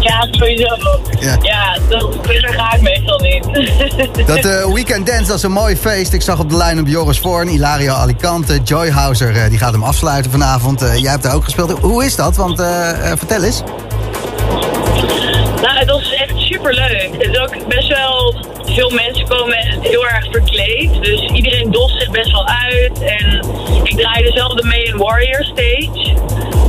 Ja, 0.00 0.28
sowieso. 0.30 0.76
Ja. 1.20 1.36
Ja, 1.42 1.78
dat, 1.88 2.16
ga 2.22 2.74
ik 2.74 2.80
meestal 2.80 3.18
niet. 3.18 3.44
Dat 4.26 4.44
eh, 4.44 4.72
Weekend 4.72 5.06
Dance, 5.06 5.26
dat 5.26 5.36
is 5.36 5.42
een 5.42 5.52
mooi 5.52 5.76
feest. 5.76 6.12
Ik 6.12 6.22
zag 6.22 6.38
op 6.38 6.50
de 6.50 6.56
lijn 6.56 6.80
op 6.80 6.86
Joris 6.86 7.18
Voorn, 7.18 7.48
Ilario 7.48 7.92
Alicante, 7.92 8.60
Joy 8.64 8.90
Hauser. 8.90 9.36
eh, 9.36 9.48
die 9.48 9.58
gaat 9.58 9.72
hem 9.72 9.82
afsluiten 9.82 10.30
vanavond. 10.30 10.82
Eh, 10.82 10.96
jij 10.96 11.10
hebt 11.10 11.22
daar 11.22 11.34
ook 11.34 11.44
gespeeld. 11.44 11.70
Hoe 11.80 12.04
is 12.04 12.16
dat? 12.16 12.36
Want 12.36 12.62
vertel 13.14 13.42
eens. 13.42 13.62
Nou, 15.62 15.78
het 15.78 15.90
was 15.90 16.19
echt 16.60 16.76
super 16.76 16.88
leuk. 16.88 17.12
Het 17.12 17.30
is 17.30 17.38
ook 17.38 17.68
best 17.68 17.88
wel 17.88 18.34
veel 18.64 18.90
mensen 18.90 19.28
komen 19.28 19.58
heel 19.80 20.06
erg 20.06 20.26
verkleed. 20.30 21.02
Dus 21.02 21.20
iedereen 21.20 21.70
dost 21.70 22.00
zich 22.00 22.10
best 22.10 22.30
wel 22.30 22.46
uit. 22.46 23.02
En 23.02 23.44
ik 23.82 23.96
draaide 23.96 24.32
zelf 24.32 24.54
de 24.54 24.64
May 24.64 24.94
Warrior 24.96 25.44
stage. 25.44 26.14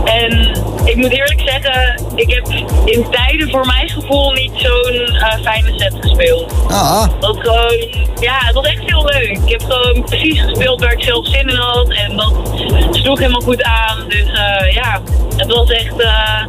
En 0.05 0.51
ik 0.85 0.95
moet 0.95 1.11
eerlijk 1.11 1.41
zeggen, 1.45 2.05
ik 2.15 2.29
heb 2.33 2.47
in 2.85 3.05
tijden 3.11 3.49
voor 3.49 3.65
mijn 3.65 3.89
gevoel 3.89 4.31
niet 4.31 4.51
zo'n 4.55 4.93
eh, 4.93 5.41
fijne 5.41 5.73
set 5.75 5.93
gespeeld. 5.99 6.53
Ah, 6.67 7.07
Dat 7.19 7.37
gewoon, 7.39 8.07
ja, 8.19 8.37
het 8.39 8.55
was 8.55 8.65
echt 8.65 8.81
heel 8.85 9.05
leuk. 9.05 9.39
Ik 9.43 9.49
heb 9.49 9.61
gewoon 9.61 10.03
precies 10.03 10.41
gespeeld 10.41 10.79
waar 10.79 10.91
ik 10.91 11.03
zelf 11.03 11.27
zin 11.27 11.49
in 11.49 11.55
had. 11.55 11.89
En 11.89 12.17
dat 12.17 12.33
sloeg 12.91 13.19
helemaal 13.19 13.41
goed 13.41 13.63
aan. 13.63 14.05
Dus 14.07 14.31
eh, 14.31 14.73
ja, 14.73 15.01
het 15.37 15.51
was 15.51 15.69
echt 15.69 15.99
eh, 16.01 16.41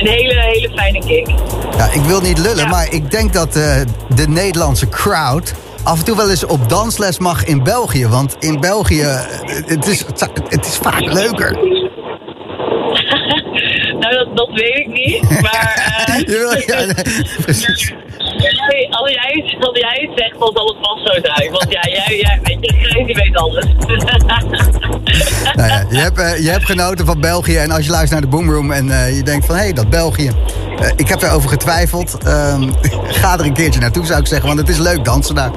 een 0.00 0.06
hele, 0.06 0.34
hele 0.40 0.70
fijne 0.74 0.98
kick. 1.06 1.28
ja, 1.76 1.88
ik 1.92 2.00
wil 2.02 2.20
niet 2.20 2.38
lullen, 2.38 2.64
Ja. 2.64 2.68
maar 2.68 2.92
ik 2.92 3.10
denk 3.10 3.32
dat 3.32 3.56
eh, 3.56 3.80
de 4.14 4.28
Nederlandse 4.28 4.88
crowd 4.88 5.52
af 5.82 5.98
en 5.98 6.04
toe 6.04 6.16
wel 6.16 6.30
eens 6.30 6.44
op 6.46 6.68
dansles 6.68 7.18
mag 7.18 7.44
in 7.44 7.62
België. 7.62 8.06
Want 8.06 8.36
in 8.38 8.60
België, 8.60 9.00
eh, 9.02 9.20
het 9.66 9.86
is, 9.86 10.04
het 10.48 10.66
is 10.66 10.76
vaak 10.76 11.00
leuker. 11.00 11.52
nou, 14.00 14.14
dat, 14.14 14.36
dat 14.36 14.48
weet 14.52 14.76
ik 14.76 14.86
niet. 14.86 15.22
Maar 15.42 16.04
eh, 16.06 16.66
ja, 16.66 16.94
precies. 17.44 17.92
Jij- 18.54 18.86
als, 18.90 19.10
jij, 19.10 19.56
als 19.60 19.78
jij 19.78 20.08
het 20.08 20.18
zegt, 20.18 20.38
dan 20.38 20.50
zal 20.54 20.66
het 20.66 20.76
vast 20.80 21.06
zo 21.06 21.12
zijn. 21.22 21.50
Want 21.50 21.66
ja, 21.68 21.80
jij, 21.82 22.16
jij 22.16 22.40
weet, 22.42 22.58
je, 22.60 23.04
die 23.06 23.14
weet 23.14 23.36
alles. 23.36 23.64
Nou 25.54 25.68
ja, 25.68 25.84
je, 25.90 25.98
hebt, 25.98 26.18
eh, 26.18 26.42
je 26.42 26.50
hebt 26.50 26.64
genoten 26.64 27.06
van 27.06 27.20
België 27.20 27.56
en 27.56 27.70
als 27.70 27.84
je 27.84 27.90
luistert 27.90 28.20
naar 28.20 28.30
de 28.30 28.36
Boomroom 28.36 28.70
en 28.72 28.90
eh, 28.90 29.16
je 29.16 29.22
denkt 29.22 29.46
van 29.46 29.54
hé, 29.54 29.62
hey, 29.62 29.72
dat 29.72 29.90
België. 29.90 30.30
Eh, 30.80 30.88
ik 30.96 31.08
heb 31.08 31.22
erover 31.22 31.48
getwijfeld. 31.48 32.18
Ehm, 32.24 32.72
ga 33.20 33.38
er 33.38 33.44
een 33.44 33.52
keertje 33.52 33.80
naartoe, 33.80 34.06
zou 34.06 34.20
ik 34.20 34.26
zeggen, 34.26 34.46
want 34.46 34.58
het 34.58 34.68
is 34.68 34.78
leuk 34.78 35.04
dansen 35.04 35.34
daar. 35.34 35.50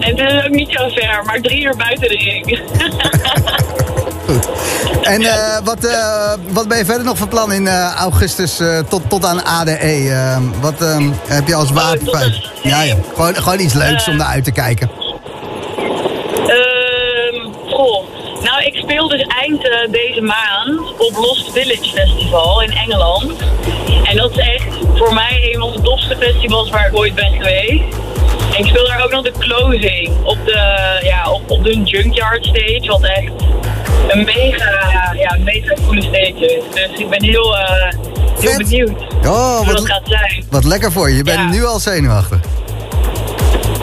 En 0.00 0.16
het 0.16 0.32
is 0.32 0.44
ook 0.44 0.50
niet 0.50 0.70
zo 0.70 0.88
ver, 0.88 1.22
maar 1.24 1.40
drie 1.40 1.62
uur 1.64 1.76
buiten 1.76 2.08
de 2.08 2.16
ring. 2.16 2.60
Goed. 4.26 4.48
En 5.02 5.22
eh, 5.22 5.58
wat, 5.64 5.84
eh, 5.84 6.32
wat 6.48 6.68
ben 6.68 6.78
je 6.78 6.84
verder 6.84 7.04
nog 7.04 7.18
van 7.18 7.28
plan 7.28 7.52
in 7.52 7.66
eh, 7.66 7.94
augustus 7.94 8.60
tot, 8.88 9.02
tot 9.08 9.24
aan 9.24 9.44
ADE? 9.44 9.70
Ehm, 9.72 10.42
wat 10.60 10.80
ehm, 10.80 11.10
heb 11.26 11.46
je 11.46 11.54
als 11.54 11.70
wapenfeit? 11.70 12.50
Ja, 12.62 12.82
ja. 12.82 12.96
Gewoon, 13.14 13.34
gewoon 13.34 13.60
iets 13.60 13.74
leuks 13.74 14.08
om 14.08 14.16
naar 14.16 14.26
uit 14.26 14.44
te 14.44 14.52
kijken. 14.52 14.90
Ehm, 16.46 17.52
goh. 17.68 18.04
Nou, 18.42 18.62
ik 18.62 18.76
speel 18.76 19.08
dus 19.08 19.26
eind 19.40 19.62
deze 19.90 20.20
maand 20.20 20.80
op 20.98 21.16
Lost 21.16 21.52
Village 21.52 21.90
Festival 21.94 22.62
in 22.62 22.70
Engeland. 22.70 23.32
En 24.04 24.16
dat 24.16 24.30
is 24.30 24.38
echt 24.38 24.74
voor 24.94 25.14
mij 25.14 25.50
een 25.52 25.60
van 25.60 25.72
de 25.72 25.80
tofste 25.80 26.16
festivals 26.16 26.70
waar 26.70 26.86
ik 26.86 26.96
ooit 26.96 27.14
ben 27.14 27.32
geweest. 27.32 27.96
En 28.52 28.58
ik 28.58 28.66
speel 28.66 28.86
daar 28.86 29.04
ook 29.04 29.10
nog 29.10 29.22
de 29.22 29.32
closing 29.38 30.10
op 30.24 30.38
de, 30.44 30.98
ja, 31.02 31.30
op, 31.30 31.50
op 31.50 31.64
de 31.64 31.82
Junkyard 31.82 32.44
stage, 32.44 32.86
wat 32.86 33.02
echt 33.02 33.32
een 34.08 34.24
mega, 34.24 35.12
ja, 35.18 35.36
mega 35.40 35.74
coole 35.86 36.02
stage. 36.02 36.62
Dus 36.74 36.98
ik 37.00 37.08
ben 37.10 37.24
heel, 37.24 37.56
eh, 37.58 37.92
heel 38.40 38.56
benieuwd 38.56 38.90
Oh, 39.26 39.56
hoe 39.56 39.66
wat, 39.66 39.76
dat 39.76 39.86
gaat 39.86 40.02
zijn. 40.04 40.44
wat 40.50 40.64
lekker 40.64 40.92
voor 40.92 41.10
je. 41.10 41.16
Je 41.16 41.22
bent 41.22 41.38
Ja. 41.38 41.48
nu 41.48 41.64
al 41.64 41.78
zenuwachtig. 41.78 42.38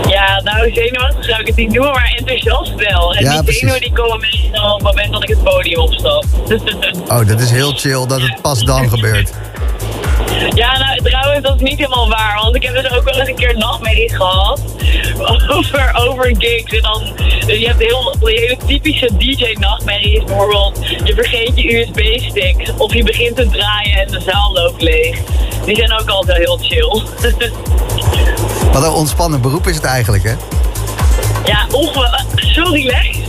Ja, 0.10 0.41
nou 0.44 0.72
zenuwachtig 0.73 1.23
zou 1.26 1.40
ik 1.41 1.48
het 1.48 1.56
niet 1.56 1.72
noemen, 1.73 1.91
maar 1.91 2.14
enthousiast 2.18 2.76
wel. 2.76 3.15
En 3.15 3.23
Ja, 3.23 3.41
die 3.41 3.53
zenuwen 3.53 3.81
die 3.81 3.91
komen 3.91 4.19
meestal 4.19 4.73
op 4.73 4.80
het 4.80 4.84
moment 4.95 5.14
dat 5.14 5.23
ik 5.23 5.30
het 5.30 5.44
podium 5.44 5.80
opstap. 5.80 6.23
Oh, 7.07 7.27
dat 7.27 7.40
is 7.40 7.52
heel 7.52 7.72
chill 7.72 8.06
dat 8.07 8.22
het 8.22 8.41
pas 8.41 8.64
dan 8.64 8.90
gebeurt. 8.90 9.31
Ja, 10.53 10.77
nou 10.77 11.01
trouwens, 11.03 11.41
dat 11.41 11.55
is 11.55 11.61
niet 11.61 11.77
helemaal 11.77 12.09
waar, 12.09 12.39
want 12.41 12.55
ik 12.55 12.63
heb 12.63 12.73
dus 12.73 12.91
ook 12.91 13.03
wel 13.03 13.13
eens 13.13 13.29
een 13.29 13.35
keer 13.35 13.57
nachtmerries 13.57 14.15
gehad 14.15 14.61
over, 15.55 15.93
over 16.07 16.35
gigs. 16.37 16.73
En 16.73 16.81
dan, 16.81 17.01
je 17.47 17.67
hebt 17.67 17.79
heel, 17.79 18.15
hele 18.19 18.57
typische 18.65 19.09
DJ-nachtmerries, 19.17 20.23
bijvoorbeeld 20.23 20.87
je 21.03 21.13
vergeet 21.13 21.51
je 21.55 21.79
USB-stick 21.79 22.73
of 22.77 22.93
je 22.93 23.03
begint 23.03 23.35
te 23.35 23.49
draaien 23.49 23.99
en 23.99 24.07
de 24.07 24.21
zaal 24.21 24.53
loopt 24.53 24.81
leeg. 24.81 25.17
Die 25.65 25.75
zijn 25.75 25.99
ook 25.99 26.09
altijd 26.09 26.37
heel 26.37 26.57
chill. 26.61 27.01
Wat 28.73 28.83
een 28.83 28.91
ontspannen 28.91 29.41
beroep 29.41 29.67
is 29.67 29.75
het 29.75 29.85
eigenlijk, 29.85 30.23
hè? 30.23 30.33
Ja, 31.45 31.65
onge... 31.71 32.23
Zo 32.35 32.63
relaxed. 32.63 33.28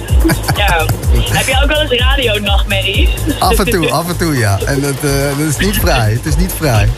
Ja. 0.57 0.87
Heb 1.33 1.47
je 1.47 1.61
ook 1.63 1.69
wel 1.69 1.81
eens 1.81 2.01
radio-nachtmerries? 2.01 3.11
Af 3.39 3.59
en 3.59 3.71
toe, 3.71 3.91
af 3.91 4.09
en 4.09 4.17
toe, 4.17 4.37
ja. 4.37 4.59
En 4.65 4.81
dat, 4.81 4.95
eh, 5.03 5.11
dat 5.39 5.47
is 5.49 5.57
niet 5.57 5.77
vrij. 5.77 6.13
Het 6.13 6.27
is 6.27 6.37
niet 6.37 6.53
vrij. 6.57 6.89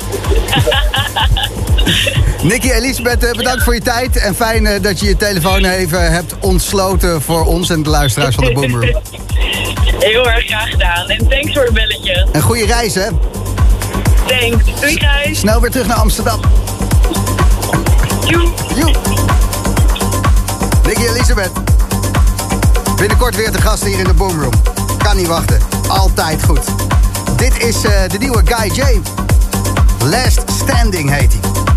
Nicky 2.42 2.70
Elisabeth, 2.70 3.24
eh, 3.24 3.32
bedankt 3.32 3.62
voor 3.62 3.74
je 3.74 3.80
tijd. 3.80 4.16
En 4.16 4.34
fijn 4.34 4.66
eh, 4.66 4.82
dat 4.82 5.00
je 5.00 5.06
je 5.06 5.16
telefoon 5.16 5.64
even 5.64 6.12
hebt 6.12 6.34
ontsloten 6.40 7.22
voor 7.22 7.44
ons 7.44 7.70
en 7.70 7.82
de 7.82 7.90
luisteraars 7.90 8.34
van 8.34 8.44
de 8.44 8.52
Boomroom. 8.52 8.82
Heel 9.98 10.30
erg 10.30 10.46
graag 10.46 10.70
gedaan. 10.70 11.08
En 11.08 11.28
thanks 11.28 11.52
voor 11.52 11.64
het 11.64 11.72
belletje. 11.74 12.26
Een 12.32 12.42
goede 12.42 12.66
reis, 12.66 12.94
hè? 12.94 13.06
Thanks. 14.26 14.80
Doei, 14.80 14.98
Gijs. 14.98 15.38
Snel 15.38 15.60
weer 15.60 15.70
terug 15.70 15.86
naar 15.86 15.96
Amsterdam. 15.96 16.40
Joe. 18.26 18.48
Joe. 18.76 18.94
Nicky 20.86 21.02
Elisabeth. 21.02 21.71
Binnenkort 23.02 23.36
weer 23.36 23.50
te 23.50 23.60
gast 23.60 23.84
hier 23.84 23.98
in 23.98 24.04
de 24.04 24.14
Boomroom. 24.14 24.52
Kan 24.98 25.16
niet 25.16 25.26
wachten. 25.26 25.58
Altijd 25.88 26.44
goed. 26.44 26.64
Dit 27.36 27.62
is 27.62 27.84
eh, 27.84 28.08
de 28.08 28.18
nieuwe 28.18 28.42
Guy 28.44 28.70
J. 28.72 29.00
Last 30.04 30.42
Standing 30.46 31.10
heet 31.10 31.32
hij. 31.32 31.71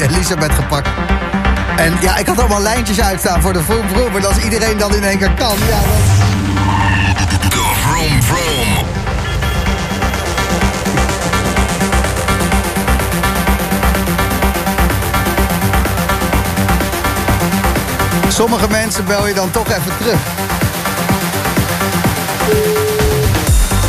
Elisabeth 0.00 0.52
gepakt. 0.52 0.88
En 1.76 1.96
ja, 2.00 2.16
ik 2.16 2.26
had 2.26 2.38
allemaal 2.38 2.60
lijntjes 2.60 3.00
uitstaan 3.00 3.42
voor 3.42 3.52
de 3.52 3.62
vroom 3.62 3.88
vroom. 3.88 4.12
Maar 4.12 4.26
als 4.26 4.38
iedereen 4.38 4.78
dan 4.78 4.94
in 4.94 5.04
één 5.04 5.18
keer 5.18 5.34
kan, 5.34 5.56
ja. 5.68 5.78
De 7.48 7.72
Vroom 7.82 8.22
Vroom. 8.22 8.86
Sommige 18.28 18.68
mensen 18.68 19.04
bel 19.04 19.26
je 19.26 19.34
dan 19.34 19.50
toch 19.50 19.68
even 19.68 19.96
terug. 19.98 20.18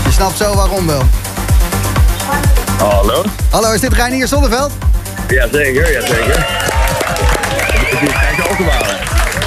Je 0.06 0.12
snapt 0.12 0.38
zo 0.38 0.56
waarom 0.56 0.88
wel. 0.88 1.04
Hallo? 2.78 3.24
Hallo, 3.50 3.72
is 3.72 3.80
dit 3.80 3.94
Reinier 3.94 4.28
Zonneveld? 4.28 4.81
Jazeker, 5.32 5.92
jazeker. 5.92 6.46
Dit 8.00 8.02
is 8.02 8.16
Gijs. 8.16 8.40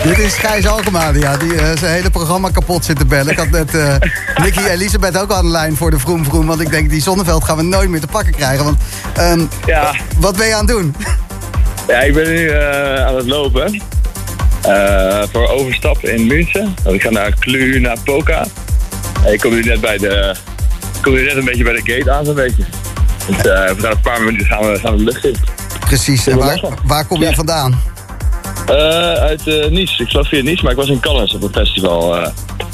Dit 0.03 0.19
is 0.19 0.35
Gijs 0.35 0.67
Alkema, 0.67 1.11
ja, 1.15 1.37
die 1.37 1.55
eh, 1.55 1.77
zijn 1.77 1.93
hele 1.93 2.11
programma 2.11 2.51
kapot 2.51 2.85
zit 2.85 2.99
te 2.99 3.07
bellen. 3.07 3.33
Ik 3.33 3.39
had 3.39 3.51
net 3.51 3.75
eh 3.75 3.95
Nicky 4.43 4.61
Elisabeth 4.69 5.19
ook 5.19 5.33
aan 5.33 5.45
de 5.45 5.51
lijn 5.51 5.77
voor 5.77 5.91
de 5.91 5.99
Vroom 5.99 6.25
Vroom. 6.25 6.47
Want 6.47 6.61
ik 6.61 6.71
denk, 6.71 6.91
die 6.91 7.03
Zonneveld 7.03 7.45
gaan 7.45 7.57
we 7.57 7.63
nooit 7.63 7.89
meer 7.89 8.01
te 8.01 8.07
pakken 8.07 8.33
krijgen. 8.33 8.65
Want 8.65 8.79
ehm, 9.17 9.41
Ja, 9.67 9.95
wat 10.19 10.37
ben 10.37 10.47
je 10.47 10.55
aan 10.55 10.67
het 10.67 10.77
doen? 10.77 10.95
ja, 11.89 12.01
ik 12.01 12.15
ben 12.15 12.29
nu 12.29 12.49
eh, 12.49 13.07
aan 13.07 13.17
het 13.17 13.27
lopen. 13.27 13.81
Voor 15.33 15.49
overstap 15.49 16.05
in 16.05 16.27
München. 16.27 16.75
Want 16.83 16.97
ik 16.97 17.03
ga 17.03 17.11
naar 17.11 17.35
Cluj, 17.39 17.79
naar 17.79 17.99
Poca. 18.05 18.47
En 19.25 19.33
ik 19.33 19.41
kom 19.41 19.55
nu 19.55 19.63
net 19.63 19.81
bij 19.81 19.99
de... 19.99 20.35
Ik 20.97 21.03
kom 21.03 21.13
nu 21.13 21.25
net 21.25 21.37
een 21.37 21.45
beetje 21.45 21.65
bij 21.65 21.73
de 21.73 21.93
gate 21.93 22.11
aan, 22.11 22.25
zo'n 22.25 22.35
beetje. 22.35 22.65
Dus, 23.27 23.37
we 23.43 23.75
gaan 23.79 23.91
een 23.91 24.01
paar 24.01 24.23
minuten 24.23 24.47
gaan 24.47 24.71
we, 24.73 24.79
gaan 24.79 24.93
we 24.93 24.99
de 24.99 25.05
lucht 25.05 25.25
in. 25.25 25.37
Precies, 25.85 26.27
en 26.27 26.39
waar, 26.39 26.61
waar 26.85 27.05
kom 27.07 27.21
je 27.21 27.27
Ja. 27.27 27.33
vandaan? 27.35 27.81
Eh, 28.67 28.75
uit 29.13 29.47
eh, 29.47 29.71
Nice. 29.71 30.03
Ik 30.03 30.09
zat 30.11 30.27
via 30.29 30.43
Nice, 30.43 30.63
maar 30.63 30.73
ik 30.73 30.79
was 30.79 30.89
in 30.89 31.01
Cannes 31.01 31.35
op 31.35 31.43
een 31.43 31.53
festival. 31.53 32.17
eh 32.17 32.29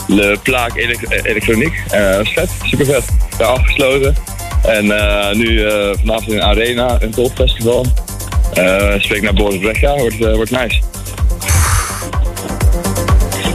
Le 0.07 0.39
Plaque 0.43 0.81
Elec- 0.81 1.03
eh, 1.03 1.31
Elektroniek. 1.31 1.83
Eh, 1.91 2.11
dat 2.13 2.21
is 2.27 2.33
vet, 2.33 2.51
super 2.63 2.87
vet. 2.87 3.05
Daar 3.39 3.47
afgesloten. 3.49 4.15
En 4.63 4.91
eh, 4.99 5.35
nu 5.35 5.65
eh, 5.67 5.91
vanavond 5.99 6.29
in 6.31 6.43
Arena, 6.43 6.97
een 7.01 7.11
topfestival. 7.11 7.87
Eh 8.55 8.93
spreek 8.99 9.23
naar 9.23 9.35
Boris 9.35 9.59
Brecha, 9.61 9.97
wordt, 9.97 10.25
eh, 10.25 10.35
wordt 10.35 10.51
nice. 10.51 10.81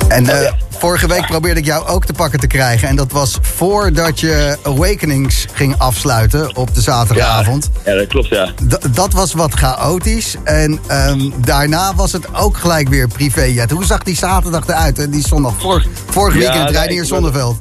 En 0.08 0.28
eh, 0.30 0.52
vorige 0.86 1.08
week 1.08 1.26
probeerde 1.26 1.60
ik 1.60 1.66
jou 1.66 1.88
ook 1.88 2.06
te 2.06 2.14
pakken 2.14 2.40
te 2.40 2.48
krijgen. 2.48 2.88
En 2.88 2.96
dat 2.96 3.12
was 3.12 3.38
voordat 3.42 4.20
je 4.20 4.58
Awakenings 4.64 5.46
ging 5.54 5.76
afsluiten 5.78 6.56
op 6.56 6.74
de 6.76 6.82
zaterdagavond. 6.82 7.70
Ja, 7.86 7.96
dat 7.96 8.08
klopt, 8.08 8.28
ja. 8.28 8.54
D- 8.68 8.96
dat 8.96 9.14
was 9.14 9.34
wat 9.34 9.54
chaotisch. 9.54 10.36
En 10.44 10.80
ehm, 10.88 11.30
daarna 11.38 11.96
was 11.96 12.12
het 12.12 12.36
ook 12.36 12.58
gelijk 12.58 12.90
weer 12.90 13.08
privéjet. 13.08 13.72
Hoe 13.72 13.86
zag 13.86 14.04
die 14.04 14.16
zaterdag 14.16 14.68
eruit? 14.68 15.00
En 15.00 15.10
die 15.10 15.28
zondag, 15.28 15.54
vorig, 15.60 15.88
vorig 16.10 16.34
Ja, 16.42 16.64
weekend, 16.64 16.88
hier 16.90 17.06
Zonneveld. 17.06 17.58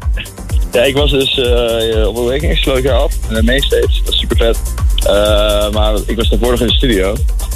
Ja, 0.75 0.83
ik 0.83 0.97
was 0.97 1.11
dus 1.11 1.39
eh, 1.39 2.07
op 2.07 2.17
een 2.17 2.83
jaar 2.83 2.93
af. 2.93 3.15
De 3.29 3.43
mainstage, 3.43 4.03
dat 4.05 4.13
is 4.13 4.19
super 4.19 4.37
vet. 4.37 4.59
Eh, 5.07 5.71
maar 5.71 5.95
ik 6.07 6.17
was 6.17 6.29
daarvoor 6.29 6.51
nog 6.51 6.61
in 6.61 6.67
de 6.67 6.73
studio. 6.73 7.13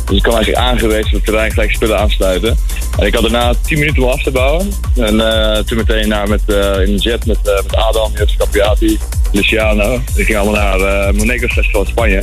Dus 0.06 0.16
ik 0.16 0.22
kwam 0.22 0.34
eigenlijk 0.34 0.64
aangewezen 0.64 1.06
op 1.06 1.12
het 1.12 1.24
terrein 1.24 1.50
gelijk 1.50 1.72
spullen 1.72 1.98
aansluiten. 1.98 2.56
En 2.98 3.06
ik 3.06 3.14
had 3.14 3.22
daarna 3.22 3.54
10 3.62 3.78
minuten 3.78 4.02
om 4.02 4.08
af 4.08 4.22
te 4.22 4.30
bouwen. 4.30 4.72
En 4.96 5.20
eh, 5.20 5.58
toen 5.58 5.76
meteen 5.76 6.08
naar 6.08 6.28
met, 6.28 6.40
in 6.86 6.96
de 6.96 6.98
jet 6.98 7.26
met, 7.26 7.38
met 7.42 7.76
Adam, 7.76 8.12
Jens 8.14 8.36
Capriati, 8.36 8.98
Luciano. 9.32 10.00
Ik 10.14 10.24
ging 10.24 10.38
allemaal 10.38 10.78
naar 10.78 11.14
Monaco 11.14 11.46
Festival 11.46 11.80
in 11.80 11.88
Spanje. 11.88 12.22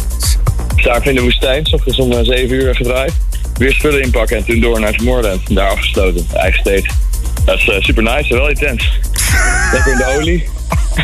Daar 0.84 1.08
in 1.08 1.16
de 1.16 1.22
woestijn, 1.22 1.66
s 1.66 1.74
ochtends 1.74 2.00
om 2.00 2.24
7 2.26 2.56
uur 2.56 2.76
gedraaid. 2.76 3.14
Weer 3.58 3.74
spullen 3.74 4.02
inpakken 4.02 4.38
en 4.38 4.46
toen 4.46 4.60
door 4.60 4.80
naar 4.80 4.94
Tomorrowland. 4.94 5.42
En 5.48 5.56
Daar 5.56 5.70
afgesloten, 5.70 6.28
eigen 6.34 6.60
stage. 6.60 6.86
Dat 7.46 7.58
is 7.58 7.86
super 7.86 8.04
nice, 8.04 8.34
wel 8.34 8.50
intens. 8.50 9.00
Lekker 9.72 9.92
in 9.92 9.98
de 9.98 10.18
olie. 10.18 10.55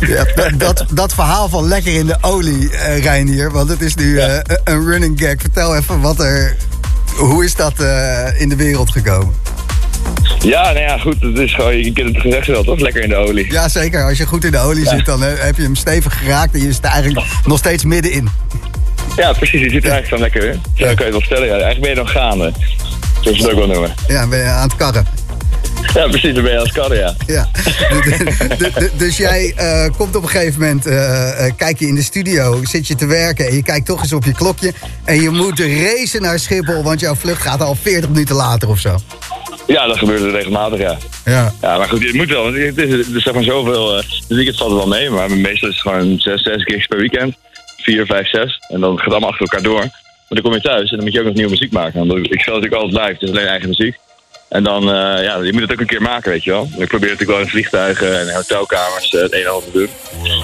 Ja, 0.00 0.24
dat- 0.56 0.84
dat, 0.90 1.14
verhaal 1.14 1.48
van 1.48 1.68
lekker 1.68 1.92
in 1.94 2.06
de 2.06 2.16
olie, 2.20 2.70
eh 2.76 3.02
Reinier. 3.02 3.50
Want 3.52 3.68
het 3.68 3.80
is 3.80 3.94
nu 3.94 4.18
eh, 4.18 4.38
een 4.64 4.84
running 4.86 5.20
gag. 5.20 5.34
Vertel 5.38 5.76
even 5.76 6.00
wat 6.00 6.20
er... 6.20 6.56
Hoe 7.16 7.44
is 7.44 7.54
dat 7.54 7.80
eh, 7.80 8.40
in 8.40 8.48
de 8.48 8.56
wereld 8.56 8.90
gekomen? 8.92 9.34
Ja, 10.40 10.62
nou 10.62 10.78
ja, 10.78 10.98
goed. 10.98 11.16
Het 11.20 11.38
is 11.38 11.54
gewoon, 11.54 11.76
je 11.76 11.92
kent 11.92 12.08
het 12.14 12.20
gezegd 12.20 12.46
wel, 12.46 12.64
toch? 12.64 12.80
Lekker 12.80 13.02
in 13.02 13.08
de 13.08 13.16
olie. 13.16 13.52
Ja, 13.52 13.68
zeker. 13.68 14.04
Als 14.04 14.18
je 14.18 14.26
goed 14.26 14.44
in 14.44 14.50
de 14.50 14.58
olie 14.58 14.88
zit, 14.88 15.04
dan 15.06 15.22
heb 15.22 15.56
je 15.56 15.62
hem 15.62 15.74
stevig 15.74 16.18
geraakt. 16.18 16.54
En 16.54 16.60
je 16.62 16.72
zit 16.72 16.84
er 16.84 16.90
eigenlijk 16.90 17.26
nog 17.44 17.58
steeds 17.58 17.84
middenin. 17.84 18.28
Ja, 19.16 19.32
precies. 19.32 19.60
Je 19.60 19.70
zit 19.70 19.84
er 19.84 19.90
eigenlijk 19.90 20.08
zo 20.08 20.18
lekker 20.18 20.52
in. 20.52 20.60
Zo 20.74 20.84
kan 20.84 20.94
je 20.94 21.02
het 21.02 21.10
wel 21.10 21.20
stellen. 21.22 21.46
Ja. 21.46 21.50
Eigenlijk 21.52 21.80
ben 21.80 21.90
je 21.90 21.96
dan 21.96 22.08
gaande. 22.08 22.52
Zo 23.20 23.30
is 23.30 23.38
het 23.38 23.50
ook 23.50 23.58
wel 23.58 23.66
noemen. 23.66 23.94
Ja, 24.08 24.26
ben 24.26 24.38
je 24.38 24.44
aan 24.44 24.68
het 24.68 24.76
karren. 24.76 25.06
Ja, 25.94 26.08
precies. 26.08 26.34
Dan 26.34 26.42
ben 26.42 26.52
je 26.52 26.58
als 26.58 26.72
karren, 26.72 26.96
ja. 26.98 27.14
Ja. 27.26 27.48
D- 27.52 28.58
d- 28.58 28.72
d- 28.74 28.98
dus 28.98 29.16
jij 29.16 29.52
eh, 29.56 29.86
komt 29.96 30.16
op 30.16 30.22
een 30.22 30.28
gegeven 30.28 30.60
moment, 30.60 30.86
eh, 30.86 31.46
eh, 31.46 31.52
kijk 31.56 31.78
je 31.78 31.86
in 31.86 31.94
de 31.94 32.02
studio, 32.02 32.60
zit 32.64 32.86
je 32.86 32.94
te 32.94 33.06
werken 33.06 33.46
en 33.46 33.54
je 33.54 33.62
kijkt 33.62 33.86
toch 33.86 34.00
eens 34.02 34.12
op 34.12 34.24
je 34.24 34.32
klokje. 34.32 34.72
En 35.04 35.20
je 35.22 35.30
moet 35.30 35.60
racen 35.60 36.22
naar 36.22 36.38
Schiphol, 36.38 36.82
want 36.82 37.00
jouw 37.00 37.14
vlucht 37.14 37.42
gaat 37.42 37.60
al 37.60 37.74
40 37.74 38.10
minuten 38.10 38.34
later 38.36 38.68
of 38.68 38.78
zo. 38.78 38.96
Ja, 39.66 39.86
dat 39.86 39.98
gebeurt 39.98 40.20
er 40.22 40.30
regelmatig, 40.30 40.78
ja. 40.78 40.96
Ja. 41.24 41.52
Ja, 41.62 41.78
maar 41.78 41.88
goed, 41.88 42.02
het 42.04 42.12
moet 42.14 42.28
wel. 42.28 42.42
Want 42.42 42.56
het 42.56 42.76
is, 42.78 42.90
het 43.06 43.14
is 43.14 43.22
zeg 43.22 43.34
maar 43.34 43.42
zoveel... 43.42 43.86
de 44.28 44.34
weekend 44.34 44.56
valt 44.56 44.70
er 44.70 44.76
wel 44.76 44.86
mee, 44.86 45.10
maar 45.10 45.30
meestal 45.30 45.68
is 45.68 45.74
het 45.74 45.82
gewoon 45.92 46.18
zes, 46.18 46.42
zes 46.42 46.62
gigs 46.64 46.86
per 46.86 46.98
weekend. 46.98 47.34
Vier, 47.76 48.06
vijf, 48.06 48.28
zes. 48.28 48.60
En 48.68 48.80
dan 48.80 48.96
gaat 48.96 49.04
het 49.04 49.12
allemaal 49.12 49.30
achter 49.30 49.46
elkaar 49.46 49.62
door. 49.62 49.80
Maar 49.80 49.92
dan 50.28 50.42
kom 50.42 50.52
je 50.52 50.60
thuis 50.60 50.90
en 50.90 50.96
dan 50.96 51.04
moet 51.04 51.14
je 51.14 51.20
ook 51.20 51.26
nog 51.26 51.34
nieuwe 51.34 51.50
muziek 51.50 51.72
maken. 51.72 52.06
Want 52.06 52.12
ik 52.32 52.40
speel 52.40 52.54
natuurlijk 52.54 52.82
altijd 52.82 53.06
live, 53.08 53.18
dus 53.20 53.30
alleen 53.30 53.46
eigen 53.46 53.68
muziek. 53.68 53.96
En 54.48 54.62
dan, 54.62 54.82
eh, 54.82 55.22
ja, 55.22 55.36
je 55.42 55.52
moet 55.52 55.62
het 55.62 55.72
ook 55.72 55.80
een 55.80 55.86
keer 55.86 56.02
maken, 56.02 56.30
weet 56.30 56.44
je 56.44 56.50
wel. 56.50 56.70
Ik 56.76 56.88
probeer 56.88 57.10
natuurlijk 57.10 57.38
wel 57.38 57.40
in 57.40 57.48
vliegtuigen 57.48 58.20
en 58.20 58.34
hotelkamers 58.34 59.14
eh, 59.14 59.22
het 59.22 59.32
een 59.32 59.40
en 59.40 59.50
ander 59.52 59.70
te 59.70 59.78
doen. 59.78 59.88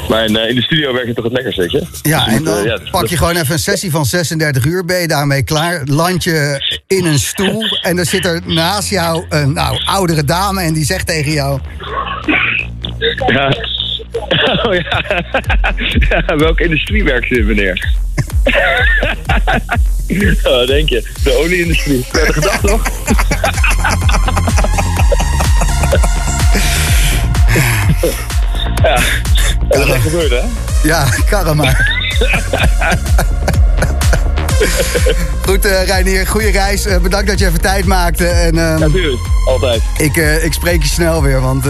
Maar 0.09 0.25
in, 0.25 0.37
eh, 0.37 0.49
in 0.49 0.55
de 0.55 0.63
studio 0.63 0.93
werkt 0.93 1.07
het 1.07 1.17
toch 1.17 1.25
het 1.25 1.35
lekkerst, 1.35 1.59
weet 1.59 1.71
je? 1.71 1.79
Ja, 2.03 2.19
Dus 2.19 2.25
je 2.25 2.31
en 2.31 2.37
moet, 2.37 2.47
dan 2.47 2.65
ja, 2.65 2.77
dus- 2.77 2.91
pak 2.91 3.07
je 3.07 3.17
gewoon 3.17 3.37
even 3.37 3.53
een 3.53 3.59
sessie 3.59 3.91
van 3.91 4.05
36 4.05 4.65
uur, 4.65 4.85
ben 4.85 5.01
je 5.01 5.09
daarmee 5.09 5.43
klaar. 5.43 5.83
Land 5.85 6.25
je 6.25 6.65
in 6.87 7.07
een 7.07 7.19
stoel 7.19 7.65
en 7.83 7.97
dan 7.97 8.05
zit 8.05 8.25
er 8.25 8.41
naast 8.45 8.91
jou 8.91 9.25
een 9.29 9.53
nou, 9.53 9.85
oudere 9.85 10.25
dame 10.25 10.63
en 10.63 10.73
die 10.73 10.85
zegt 10.85 11.07
tegen 11.07 11.33
jou... 11.33 11.61
Ja. 13.27 13.53
Oh 14.67 14.75
ja. 14.75 15.03
ja. 16.09 16.37
Welke 16.37 16.65
industrie 16.65 17.05
werkt 17.05 17.29
ze 17.29 17.35
in, 17.35 17.47
meneer? 17.47 17.95
oh, 20.45 20.67
denk 20.67 20.89
je? 20.89 21.09
De 21.25 21.37
olieindustrie. 21.37 22.05
Heb 22.13 22.27
je 22.27 22.33
gedacht, 22.33 22.67
toch? 22.67 22.83
ja. 28.83 28.99
Dat 29.69 29.87
is 29.87 30.03
gebeurd, 30.03 30.31
hè? 30.31 30.41
Ja, 30.83 31.05
karre 31.31 31.55
maar. 31.55 31.91
Goed, 35.47 35.65
eh 35.65 35.87
Reinier, 35.87 36.27
goede 36.27 36.51
reis. 36.51 36.85
Eh, 36.87 36.99
bedankt 36.99 37.27
dat 37.27 37.39
je 37.39 37.47
even 37.47 37.61
tijd 37.61 37.85
maakte. 37.85 38.27
En 38.27 38.59
ehm, 38.59 38.79
Natuurlijk. 38.81 39.21
Altijd. 39.47 39.83
ik, 39.97 40.17
eh, 40.17 40.45
ik 40.45 40.53
spreek 40.53 40.83
je 40.83 40.89
snel 40.89 41.23
weer, 41.23 41.41
want 41.41 41.65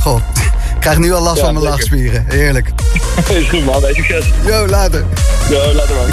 god, 0.00 0.20
ik 0.74 0.80
krijg 0.80 0.98
nu 0.98 1.12
al 1.12 1.22
last 1.22 1.36
Ja, 1.38 1.44
van 1.44 1.54
mijn 1.54 1.64
zeker. 1.66 1.78
lachspieren. 1.78 2.24
Heerlijk. 2.28 2.68
is 3.30 3.48
goed, 3.48 3.64
man. 3.64 3.82
Succes. 3.92 4.24
Yo, 4.46 4.66
later. 4.66 5.04
Yo, 5.50 5.72
later, 5.74 5.94
man. 5.94 6.06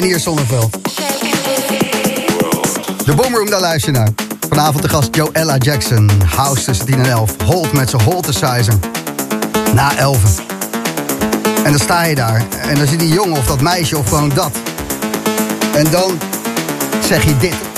Reinier 0.00 0.20
Zonneveld. 0.20 0.78
De 3.04 3.14
Boomroom, 3.14 3.50
daar 3.50 3.60
luister 3.60 3.92
je 3.92 3.98
naar. 3.98 4.08
Vanavond 4.48 4.82
de 4.82 4.88
gast 4.88 5.14
Joella 5.14 5.56
Jackson. 5.56 6.10
House 6.36 6.64
tussen 6.64 6.86
10 6.86 6.94
en 6.94 7.10
11. 7.10 7.34
Holt 7.44 7.72
met 7.72 7.90
zijn 7.90 8.02
Holtesizer. 8.02 8.74
Na 9.74 9.96
11. 9.96 10.42
En 11.64 11.70
dan 11.70 11.80
sta 11.80 12.04
je 12.04 12.14
daar. 12.14 12.44
En 12.60 12.74
dan 12.74 12.86
zit 12.86 12.98
die 12.98 13.12
jongen 13.12 13.36
of 13.36 13.46
dat 13.46 13.60
meisje 13.60 13.98
of 13.98 14.08
gewoon 14.08 14.32
dat. 14.34 14.52
En 15.74 15.90
dan 15.90 16.18
zeg 17.04 17.24
je 17.24 17.36
dit. 17.36 17.69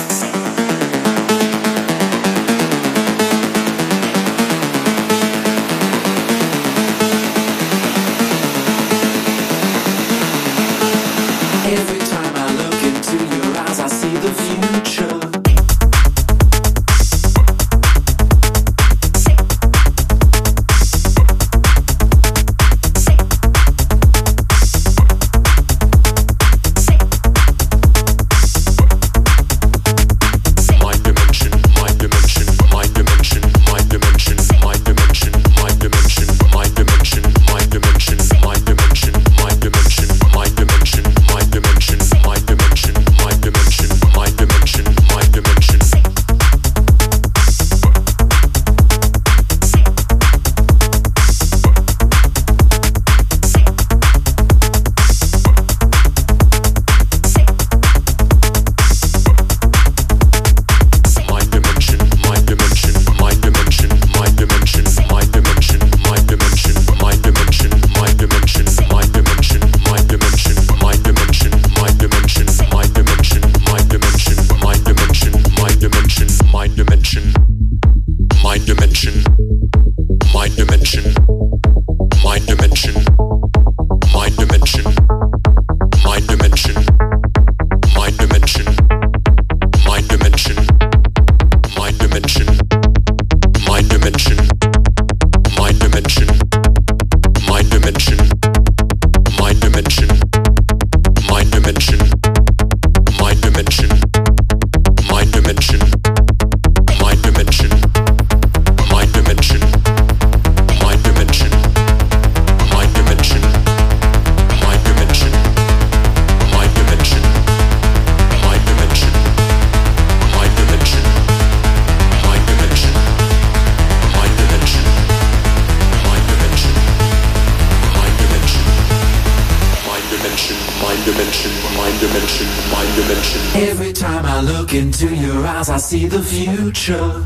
I 135.73 135.79
see 135.79 136.07
the 136.07 136.21
future. 136.21 137.22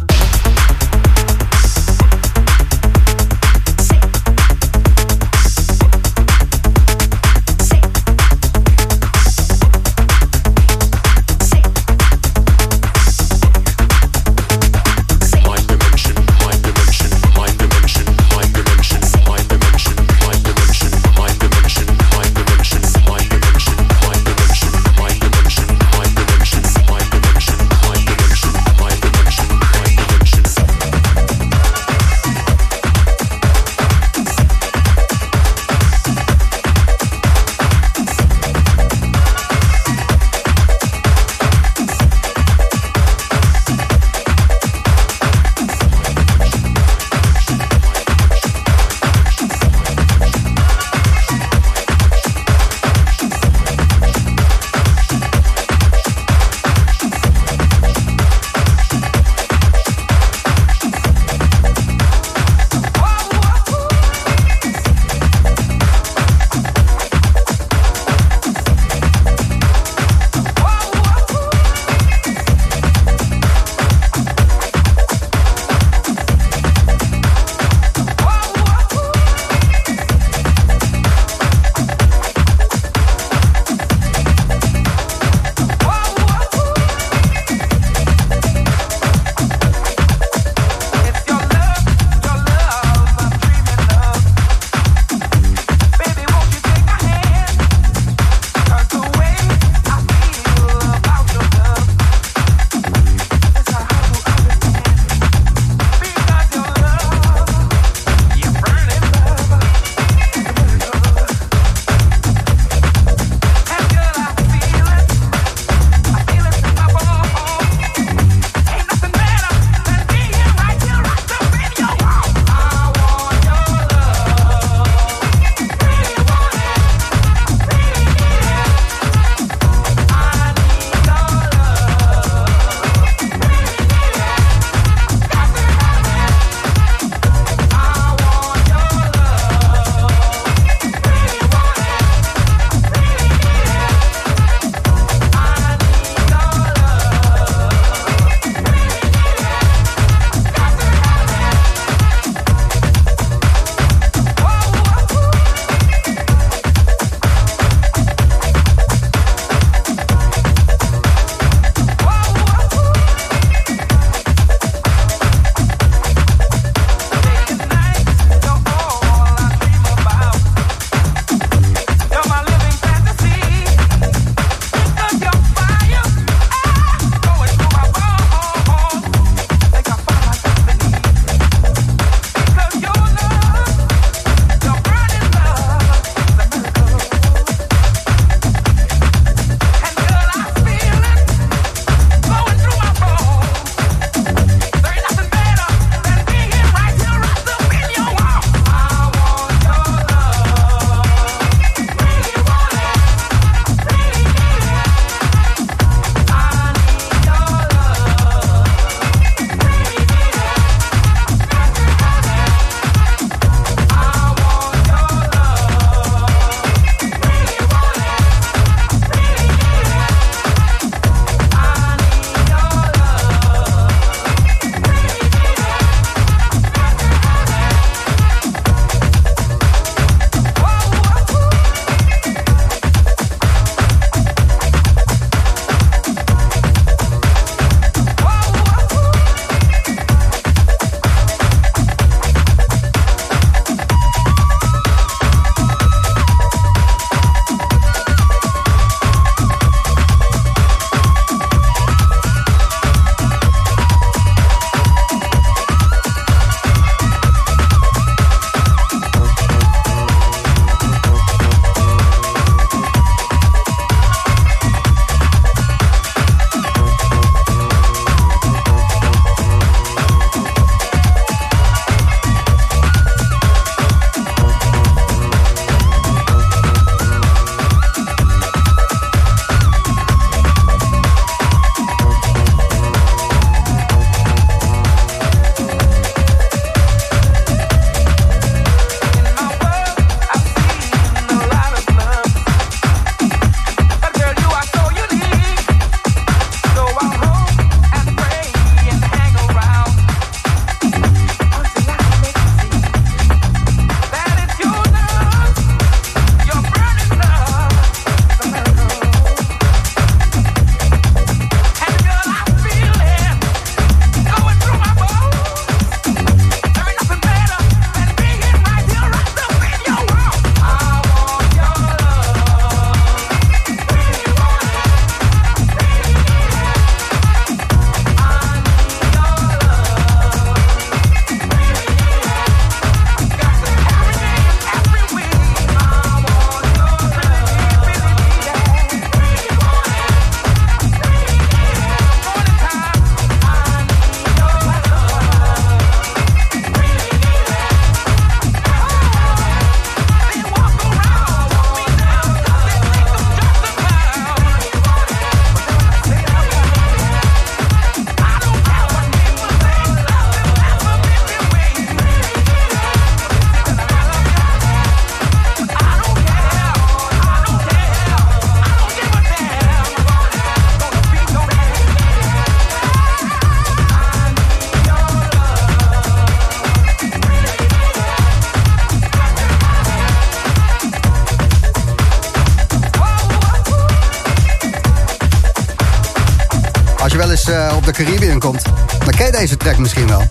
De 387.87 387.93
Caribbean 387.93 388.39
komt, 388.39 388.63
dan 388.99 389.15
ken 389.17 389.27
je 389.27 389.33
deze 389.33 389.57
track 389.57 389.79
misschien 389.79 390.09
wel. 390.09 390.23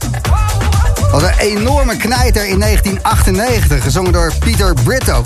Was 1.12 1.24
een 1.24 1.38
enorme 1.38 1.98
knijter 1.98 2.48
in 2.48 2.60
1998, 2.60 3.84
gezongen 3.84 4.12
door 4.12 4.34
Peter 4.40 4.74
Brito. 4.84 5.24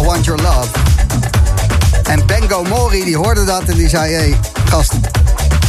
I 0.00 0.04
Want 0.04 0.24
Your 0.24 0.42
Love. 0.42 0.68
En 2.02 2.26
Bengo 2.26 2.62
Mori 2.64 3.04
die 3.04 3.16
hoorde 3.16 3.44
dat 3.44 3.62
en 3.62 3.76
die 3.76 3.88
zei... 3.88 4.12
hey, 4.12 4.38
gast, 4.64 4.92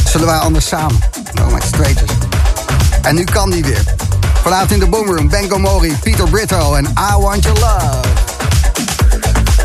zullen 0.04 0.26
wij 0.26 0.38
anders 0.38 0.68
samen? 0.68 0.98
No, 1.32 1.46
like 1.46 1.66
strangers. 1.66 2.12
En 3.02 3.14
nu 3.14 3.24
kan 3.24 3.50
die 3.50 3.64
weer. 3.64 3.82
Vanavond 4.42 4.70
in 4.70 4.78
de 4.78 4.86
Boomroom, 4.86 5.28
Bengo 5.28 5.58
Mori, 5.58 5.96
Peter 6.02 6.28
Brito 6.28 6.74
en 6.74 6.84
I 6.84 7.16
Want 7.18 7.42
Your 7.42 7.58
Love. 7.58 8.08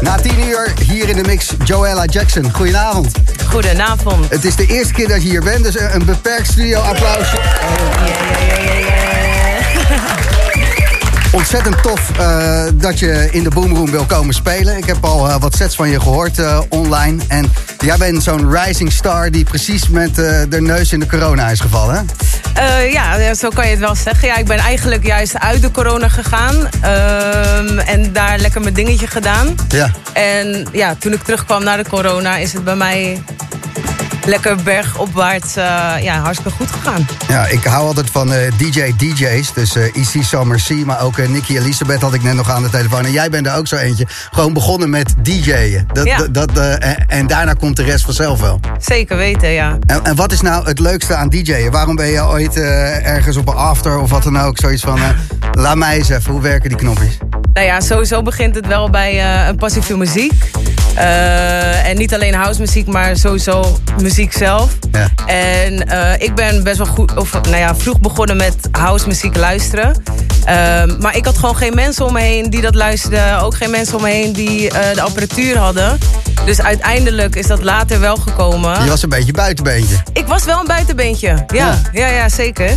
Na 0.02 0.16
tien 0.16 0.48
uur 0.48 0.74
hier 0.86 1.10
in 1.10 1.16
de 1.16 1.24
mix 1.24 1.54
Joella 1.64 2.06
Jackson. 2.06 2.54
Goedenavond. 2.54 3.29
Goedenavond. 3.50 4.30
Het 4.30 4.46
is 4.46 4.56
de 4.56 4.66
eerste 4.66 4.94
keer 4.94 5.08
dat 5.08 5.24
je 5.24 5.30
hier 5.30 5.44
bent, 5.44 5.64
dus 5.64 5.80
een 5.80 6.06
beperkt 6.06 6.48
studio 6.48 6.80
applausje. 6.80 7.38
Ontzettend 11.32 11.84
tof 11.84 12.12
eh, 12.18 12.64
dat 12.74 13.00
je 13.00 13.28
in 13.32 13.44
de 13.44 13.50
Boomroom 13.50 13.92
wil 13.92 14.06
komen 14.06 14.34
spelen. 14.34 14.78
Ik 14.78 14.86
heb 14.86 14.98
al 15.02 15.30
eh, 15.30 15.36
wat 15.40 15.56
sets 15.56 15.76
van 15.76 15.90
je 15.90 16.00
gehoord 16.00 16.40
eh, 16.40 16.60
online. 16.70 17.22
En 17.28 17.52
jij 17.80 17.98
bent 17.98 18.24
zo'n 18.24 18.52
rising 18.52 18.92
star 18.92 19.32
die 19.32 19.44
precies 19.44 19.88
met 19.90 20.16
de 20.16 20.58
neus 20.60 20.92
in 20.94 21.00
de 21.00 21.08
corona 21.08 21.50
is 21.50 21.60
gevallen. 21.60 21.96
hè? 22.54 22.78
Ja, 22.82 23.16
ja, 23.16 23.34
zo 23.34 23.50
kan 23.50 23.64
je 23.66 23.72
het 23.72 23.80
wel 23.80 23.96
zeggen. 23.96 24.28
Ja, 24.28 24.38
ik 24.38 24.46
ben 24.46 24.58
eigenlijk 24.58 25.06
juist 25.06 25.40
uit 25.40 25.62
de 25.62 25.72
corona 25.72 26.08
gegaan. 26.08 26.56
ehm, 26.82 27.78
en 27.80 28.14
daar 28.14 28.38
lekker 28.40 28.62
mijn 28.62 28.74
dingetje 28.74 29.08
gedaan. 29.08 29.56
Ja. 29.68 29.92
En 30.14 30.68
ja, 30.72 30.96
toen 31.00 31.14
ik 31.14 31.24
terugkwam 31.24 31.64
naar 31.64 31.78
de 31.78 31.90
corona 31.90 32.38
is 32.38 32.54
het 32.54 32.64
bij 32.64 32.76
mij 32.76 33.24
lekker 34.30 34.56
bergopwaarts 34.64 35.56
eh, 35.56 35.94
ja, 36.02 36.20
hartstikke 36.20 36.58
goed 36.58 36.72
gegaan. 36.72 37.08
Ja, 37.28 37.46
ik 37.48 37.64
hou 37.64 37.88
altijd 37.88 38.10
van 38.10 38.34
eh, 38.34 38.52
DJ 38.58 38.94
DJ's. 38.98 39.54
Dus 39.54 39.76
eh 39.76 39.84
EC 39.84 40.24
Summer 40.24 40.62
C, 40.68 40.86
maar 40.86 41.02
ook 41.02 41.18
eh, 41.18 41.28
Nicky 41.28 41.58
Elisabeth 41.58 42.02
had 42.02 42.14
ik 42.14 42.24
net 42.24 42.34
nog 42.34 42.50
aan 42.52 42.64
de 42.64 42.70
telefoon. 42.70 43.06
En 43.06 43.12
jij 43.12 43.30
bent 43.30 43.48
er 43.48 43.56
ook 43.56 43.68
zo 43.68 43.76
eentje. 43.76 44.06
Gewoon 44.32 44.54
begonnen 44.54 44.90
met 44.90 45.14
DJ'en. 45.24 45.88
Dat, 45.94 46.06
Ja. 46.06 46.28
dat, 46.32 46.58
eh, 46.58 46.72
en, 46.90 47.06
en 47.08 47.28
daarna 47.28 47.54
komt 47.54 47.76
de 47.76 47.84
rest 47.84 48.06
vanzelf 48.06 48.40
wel. 48.40 48.60
Zeker 48.80 49.18
weten, 49.18 49.50
ja. 49.50 49.78
En, 49.86 50.04
en 50.06 50.16
wat 50.16 50.32
is 50.32 50.42
nou 50.42 50.66
het 50.68 50.80
leukste 50.80 51.16
aan 51.16 51.30
DJ'en? 51.30 51.72
Waarom 51.72 51.96
ben 51.96 52.08
je 52.08 52.24
ooit 52.26 52.56
eh, 52.56 53.06
ergens 53.08 53.38
op 53.38 53.48
een 53.48 53.56
after 53.56 54.00
of 54.00 54.10
wat 54.10 54.24
dan 54.24 54.40
ook 54.40 54.58
zoiets 54.60 54.82
van... 54.84 54.98
eh, 54.98 55.10
laat 55.52 55.76
mij 55.76 55.98
eens 55.98 56.10
even, 56.10 56.32
hoe 56.32 56.42
werken 56.42 56.70
die 56.70 56.78
knopjes? 56.78 57.18
Nou 57.54 57.66
ja, 57.66 57.80
sowieso 57.82 58.22
begint 58.22 58.56
het 58.56 58.68
wel 58.68 58.90
bij 58.90 59.20
eh, 59.20 59.48
een 59.48 59.56
passie 59.56 59.82
voor 59.82 59.98
muziek. 59.98 60.52
Eh, 61.00 61.88
en 61.88 61.98
niet 61.98 62.14
alleen 62.14 62.34
house 62.34 62.60
muziek, 62.60 62.88
maar 62.88 63.18
sowieso 63.18 63.80
muziek 64.02 64.34
zelf. 64.34 64.78
Ja. 64.92 65.10
En 65.26 65.88
eh, 65.88 66.22
ik 66.22 66.36
ben 66.36 66.64
best 66.64 66.78
wel 66.78 66.88
goed, 66.88 67.16
of 67.18 67.32
nou 67.32 67.58
ja, 67.58 67.76
vroeg 67.76 68.00
begonnen 68.00 68.38
met 68.38 68.56
house 68.72 69.08
muziek 69.08 69.36
luisteren. 69.36 70.04
Ehm, 70.46 70.96
maar 71.00 71.16
ik 71.16 71.26
had 71.26 71.38
gewoon 71.38 71.56
geen 71.56 71.76
mensen 71.76 72.06
om 72.06 72.14
me 72.14 72.22
heen 72.22 72.50
die 72.50 72.62
dat 72.62 72.76
luisterden. 72.76 73.42
Ook 73.42 73.56
geen 73.56 73.70
mensen 73.70 73.96
om 73.96 74.02
me 74.02 74.10
heen 74.10 74.34
die 74.34 74.70
eh, 74.70 74.96
de 74.96 75.02
apparatuur 75.02 75.58
hadden. 75.58 75.98
Dus 76.46 76.62
uiteindelijk 76.62 77.36
is 77.36 77.48
dat 77.48 77.64
later 77.64 78.00
wel 78.00 78.16
gekomen. 78.16 78.84
Je 78.84 78.90
was 78.90 79.04
een 79.04 79.10
beetje 79.10 79.34
buitenbeentje. 79.34 79.96
Ik 80.14 80.28
was 80.28 80.46
wel 80.46 80.60
een 80.60 80.68
buitenbeentje. 80.68 81.46
Ja, 81.48 81.82
ja, 81.92 82.08
ja, 82.08 82.30
zeker. 82.30 82.72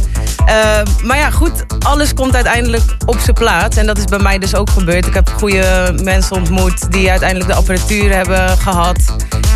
Eh, 0.53 0.83
maar 1.03 1.17
ja, 1.17 1.31
goed, 1.31 1.65
alles 1.79 2.15
komt 2.15 2.35
uiteindelijk 2.35 2.97
op 3.07 3.19
zijn 3.19 3.37
plaats. 3.37 3.77
En 3.77 3.87
dat 3.87 3.99
is 3.99 4.05
bij 4.05 4.19
mij 4.19 4.39
dus 4.39 4.55
ook 4.55 4.71
gebeurd. 4.71 5.07
Ik 5.07 5.15
heb 5.15 5.29
goede 5.29 5.95
mensen 6.03 6.37
ontmoet 6.37 6.93
die 6.93 7.11
uiteindelijk 7.11 7.51
de 7.51 7.57
apparatuur 7.57 8.15
hebben 8.15 8.59
gehad. 8.59 8.97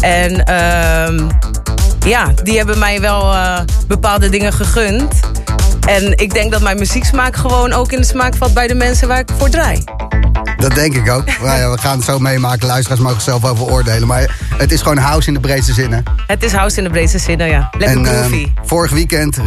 En 0.01 0.45
ehm, 0.45 1.29
ja, 2.07 2.33
die 2.43 2.57
hebben 2.57 2.79
mij 2.79 3.01
wel 3.01 3.33
eh, 3.33 3.59
bepaalde 3.87 4.29
dingen 4.29 4.53
gegund. 4.53 5.21
En 5.89 6.19
ik 6.19 6.35
denk 6.35 6.53
dat 6.53 6.61
mijn 6.61 6.79
muzieksmaak 6.79 7.37
gewoon 7.37 7.73
ook 7.73 7.93
in 7.93 8.01
de 8.01 8.07
smaak 8.07 8.35
valt 8.35 8.55
bij 8.55 8.67
de 8.67 8.75
mensen 8.75 9.09
waar 9.09 9.19
ik 9.19 9.29
voor 9.39 9.51
draai. 9.51 9.85
Dat 10.57 10.75
denk 10.75 10.95
ik 10.95 11.11
ook. 11.11 11.25
Maar 11.43 11.59
ja, 11.59 11.71
we 11.71 11.79
gaan 11.79 11.97
het 11.97 12.05
zo 12.05 12.19
meemaken. 12.19 12.67
Luisteraars 12.67 13.01
mogen 13.01 13.21
zelf 13.21 13.45
over 13.45 13.65
oordelen. 13.65 14.09
Maar 14.09 14.37
het 14.57 14.73
is 14.73 14.81
gewoon 14.83 14.97
house 14.97 15.29
in 15.29 15.35
de 15.35 15.41
breedste 15.41 15.73
zin, 15.73 15.93
hè? 15.93 15.99
Het 16.27 16.43
is 16.43 16.53
house 16.53 16.77
in 16.79 16.85
de 16.85 16.91
breedste 16.91 17.19
zin, 17.19 17.39
ja. 17.39 17.71
Lekker 17.79 17.97
en 17.99 18.05
groovy. 18.07 18.35
ehm, 18.55 18.67
vorig 18.67 18.91
weekend, 18.93 19.39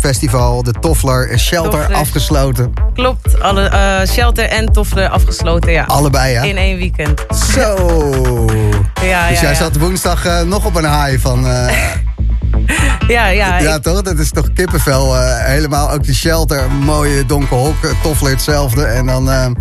Festival, 0.00 0.62
de 0.62 0.72
Toffler, 0.80 1.38
Shelter 1.38 1.70
Toffler. 1.70 1.96
afgesloten. 1.96 2.72
Klopt, 2.94 3.40
alle, 3.40 3.62
eh, 3.68 4.08
shelter 4.12 4.44
en 4.44 4.72
toffler 4.72 5.08
afgesloten, 5.08 5.72
ja. 5.72 5.84
Allebei, 5.84 6.32
ja? 6.32 6.42
In 6.42 6.56
één 6.56 6.76
weekend. 6.78 7.24
Zo. 7.54 7.76
Ja, 9.02 9.28
dus 9.28 9.36
ja, 9.36 9.42
jij 9.42 9.50
ja. 9.50 9.54
zat 9.54 9.76
woensdag 9.78 10.24
eh, 10.26 10.40
nog 10.42 10.64
op 10.64 10.74
een 10.76 11.04
high 11.04 11.20
van... 11.20 11.46
eh, 11.46 11.72
Ja, 13.08 13.26
ja. 13.26 13.58
ja, 13.58 13.74
ik- 13.74 13.82
toch? 13.82 14.02
Dat 14.02 14.18
is 14.18 14.30
toch 14.30 14.52
kippenvel. 14.52 15.16
eh, 15.16 15.44
helemaal 15.44 15.90
ook 15.90 16.04
die 16.04 16.14
shelter, 16.14 16.70
mooie 16.70 17.26
donker 17.26 17.56
hok, 17.56 17.84
eh, 17.84 17.90
Toffler 18.02 18.30
hetzelfde. 18.30 18.84
En 18.84 19.06
dan... 19.06 19.56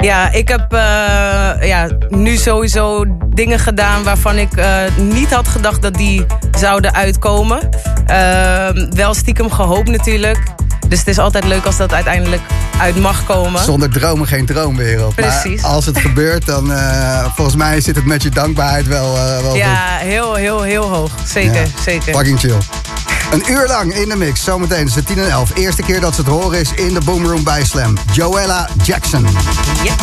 ja, 0.00 0.32
ik 0.32 0.48
heb 0.48 0.72
eh, 0.72 1.68
ja, 1.68 1.88
nu 2.08 2.36
sowieso 2.36 3.04
dingen 3.28 3.58
gedaan 3.58 4.02
waarvan 4.02 4.36
ik 4.36 4.52
eh, 4.56 4.80
niet 4.96 5.34
had 5.34 5.48
gedacht 5.48 5.82
dat 5.82 5.94
die 5.94 6.26
zouden 6.58 6.94
uitkomen. 6.94 7.68
Ehm, 8.06 8.90
wel 8.90 9.14
stiekem 9.14 9.50
gehoopt 9.50 9.88
natuurlijk. 9.88 10.38
Dus 10.88 10.98
het 10.98 11.08
is 11.08 11.18
altijd 11.18 11.44
leuk 11.44 11.64
als 11.64 11.76
dat 11.76 11.92
uiteindelijk 11.92 12.42
uit 12.80 12.96
mag 12.96 13.24
komen. 13.24 13.62
Zonder 13.64 13.90
dromen 13.90 14.26
geen 14.26 14.46
droomwereld. 14.46 15.14
Precies. 15.14 15.62
Maar 15.62 15.70
als 15.70 15.86
het 15.86 15.98
gebeurt, 15.98 16.46
dan 16.46 16.72
eh, 16.72 17.24
volgens 17.34 17.56
mij 17.56 17.80
zit 17.80 17.96
het 17.96 18.04
met 18.04 18.22
je 18.22 18.28
dankbaarheid 18.28 18.86
wel, 18.86 19.12
wel 19.14 19.50
goed. 19.50 19.58
Ja, 19.58 19.96
heel, 19.96 20.34
heel, 20.34 20.62
heel 20.62 20.88
hoog. 20.88 21.10
Zeker, 21.26 21.54
Ja, 21.54 21.82
zeker. 21.84 22.14
Fucking 22.14 22.38
chill. 22.38 22.56
Een 23.30 23.50
uur 23.50 23.66
lang 23.66 23.94
in 23.94 24.08
de 24.08 24.16
mix. 24.16 24.44
Zometeen 24.44 24.84
tussen 24.84 25.04
10 25.04 25.18
en 25.18 25.30
11. 25.30 25.50
Eerste 25.54 25.82
keer 25.82 26.00
dat 26.00 26.14
ze 26.14 26.20
het 26.20 26.30
horen 26.30 26.60
is 26.60 26.72
in 26.72 26.94
de 26.94 27.00
Boomroom 27.04 27.44
bij 27.44 27.64
Slam. 27.64 27.96
Joella 28.12 28.68
Jackson. 28.82 29.26
Ja. 29.84 29.94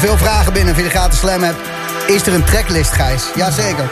Veel 0.00 0.16
vragen 0.16 0.52
binnen 0.52 0.74
via 0.74 0.84
de 0.84 0.90
gratis 0.90 1.18
slam 1.18 1.44
app. 1.44 1.56
Is 2.06 2.26
er 2.26 2.34
een 2.34 2.44
tracklist, 2.44 2.92
Gijs? 2.92 3.24
Jazeker. 3.34 3.90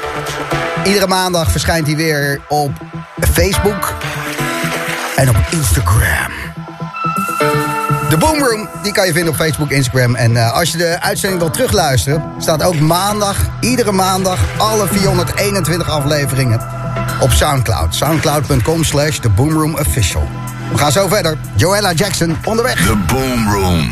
Iedere 0.84 1.06
maandag 1.06 1.50
verschijnt 1.50 1.86
hij 1.86 1.96
weer 1.96 2.40
op 2.48 2.70
Facebook 3.32 3.94
en 5.16 5.28
op 5.28 5.36
Instagram. 5.50 6.32
De 8.08 8.16
Boomroom, 8.18 8.68
die 8.82 8.92
kan 8.92 9.06
je 9.06 9.12
vinden 9.12 9.32
op 9.32 9.38
Facebook, 9.38 9.70
Instagram. 9.70 10.14
En 10.14 10.36
eh, 10.36 10.52
als 10.52 10.72
je 10.72 10.78
de 10.78 11.00
uitzending 11.00 11.40
wil 11.40 11.50
terugluisteren... 11.50 12.22
staat 12.38 12.62
ook 12.62 12.78
maandag, 12.78 13.36
iedere 13.60 13.92
maandag... 13.92 14.38
alle 14.56 14.86
421 14.86 15.90
afleveringen 15.90 16.60
op 17.20 17.30
Soundcloud. 17.30 17.94
Soundcloud.com 17.94 18.84
slash 18.84 19.18
The 19.18 19.28
Boomroom 19.28 19.74
Official. 19.74 20.28
We 20.72 20.78
gaan 20.78 20.92
zo 20.92 21.08
verder. 21.08 21.36
Joella 21.56 21.92
Jackson 21.92 22.36
onderweg. 22.44 22.86
The 22.86 22.96
Boom 23.06 23.52
Room. 23.52 23.86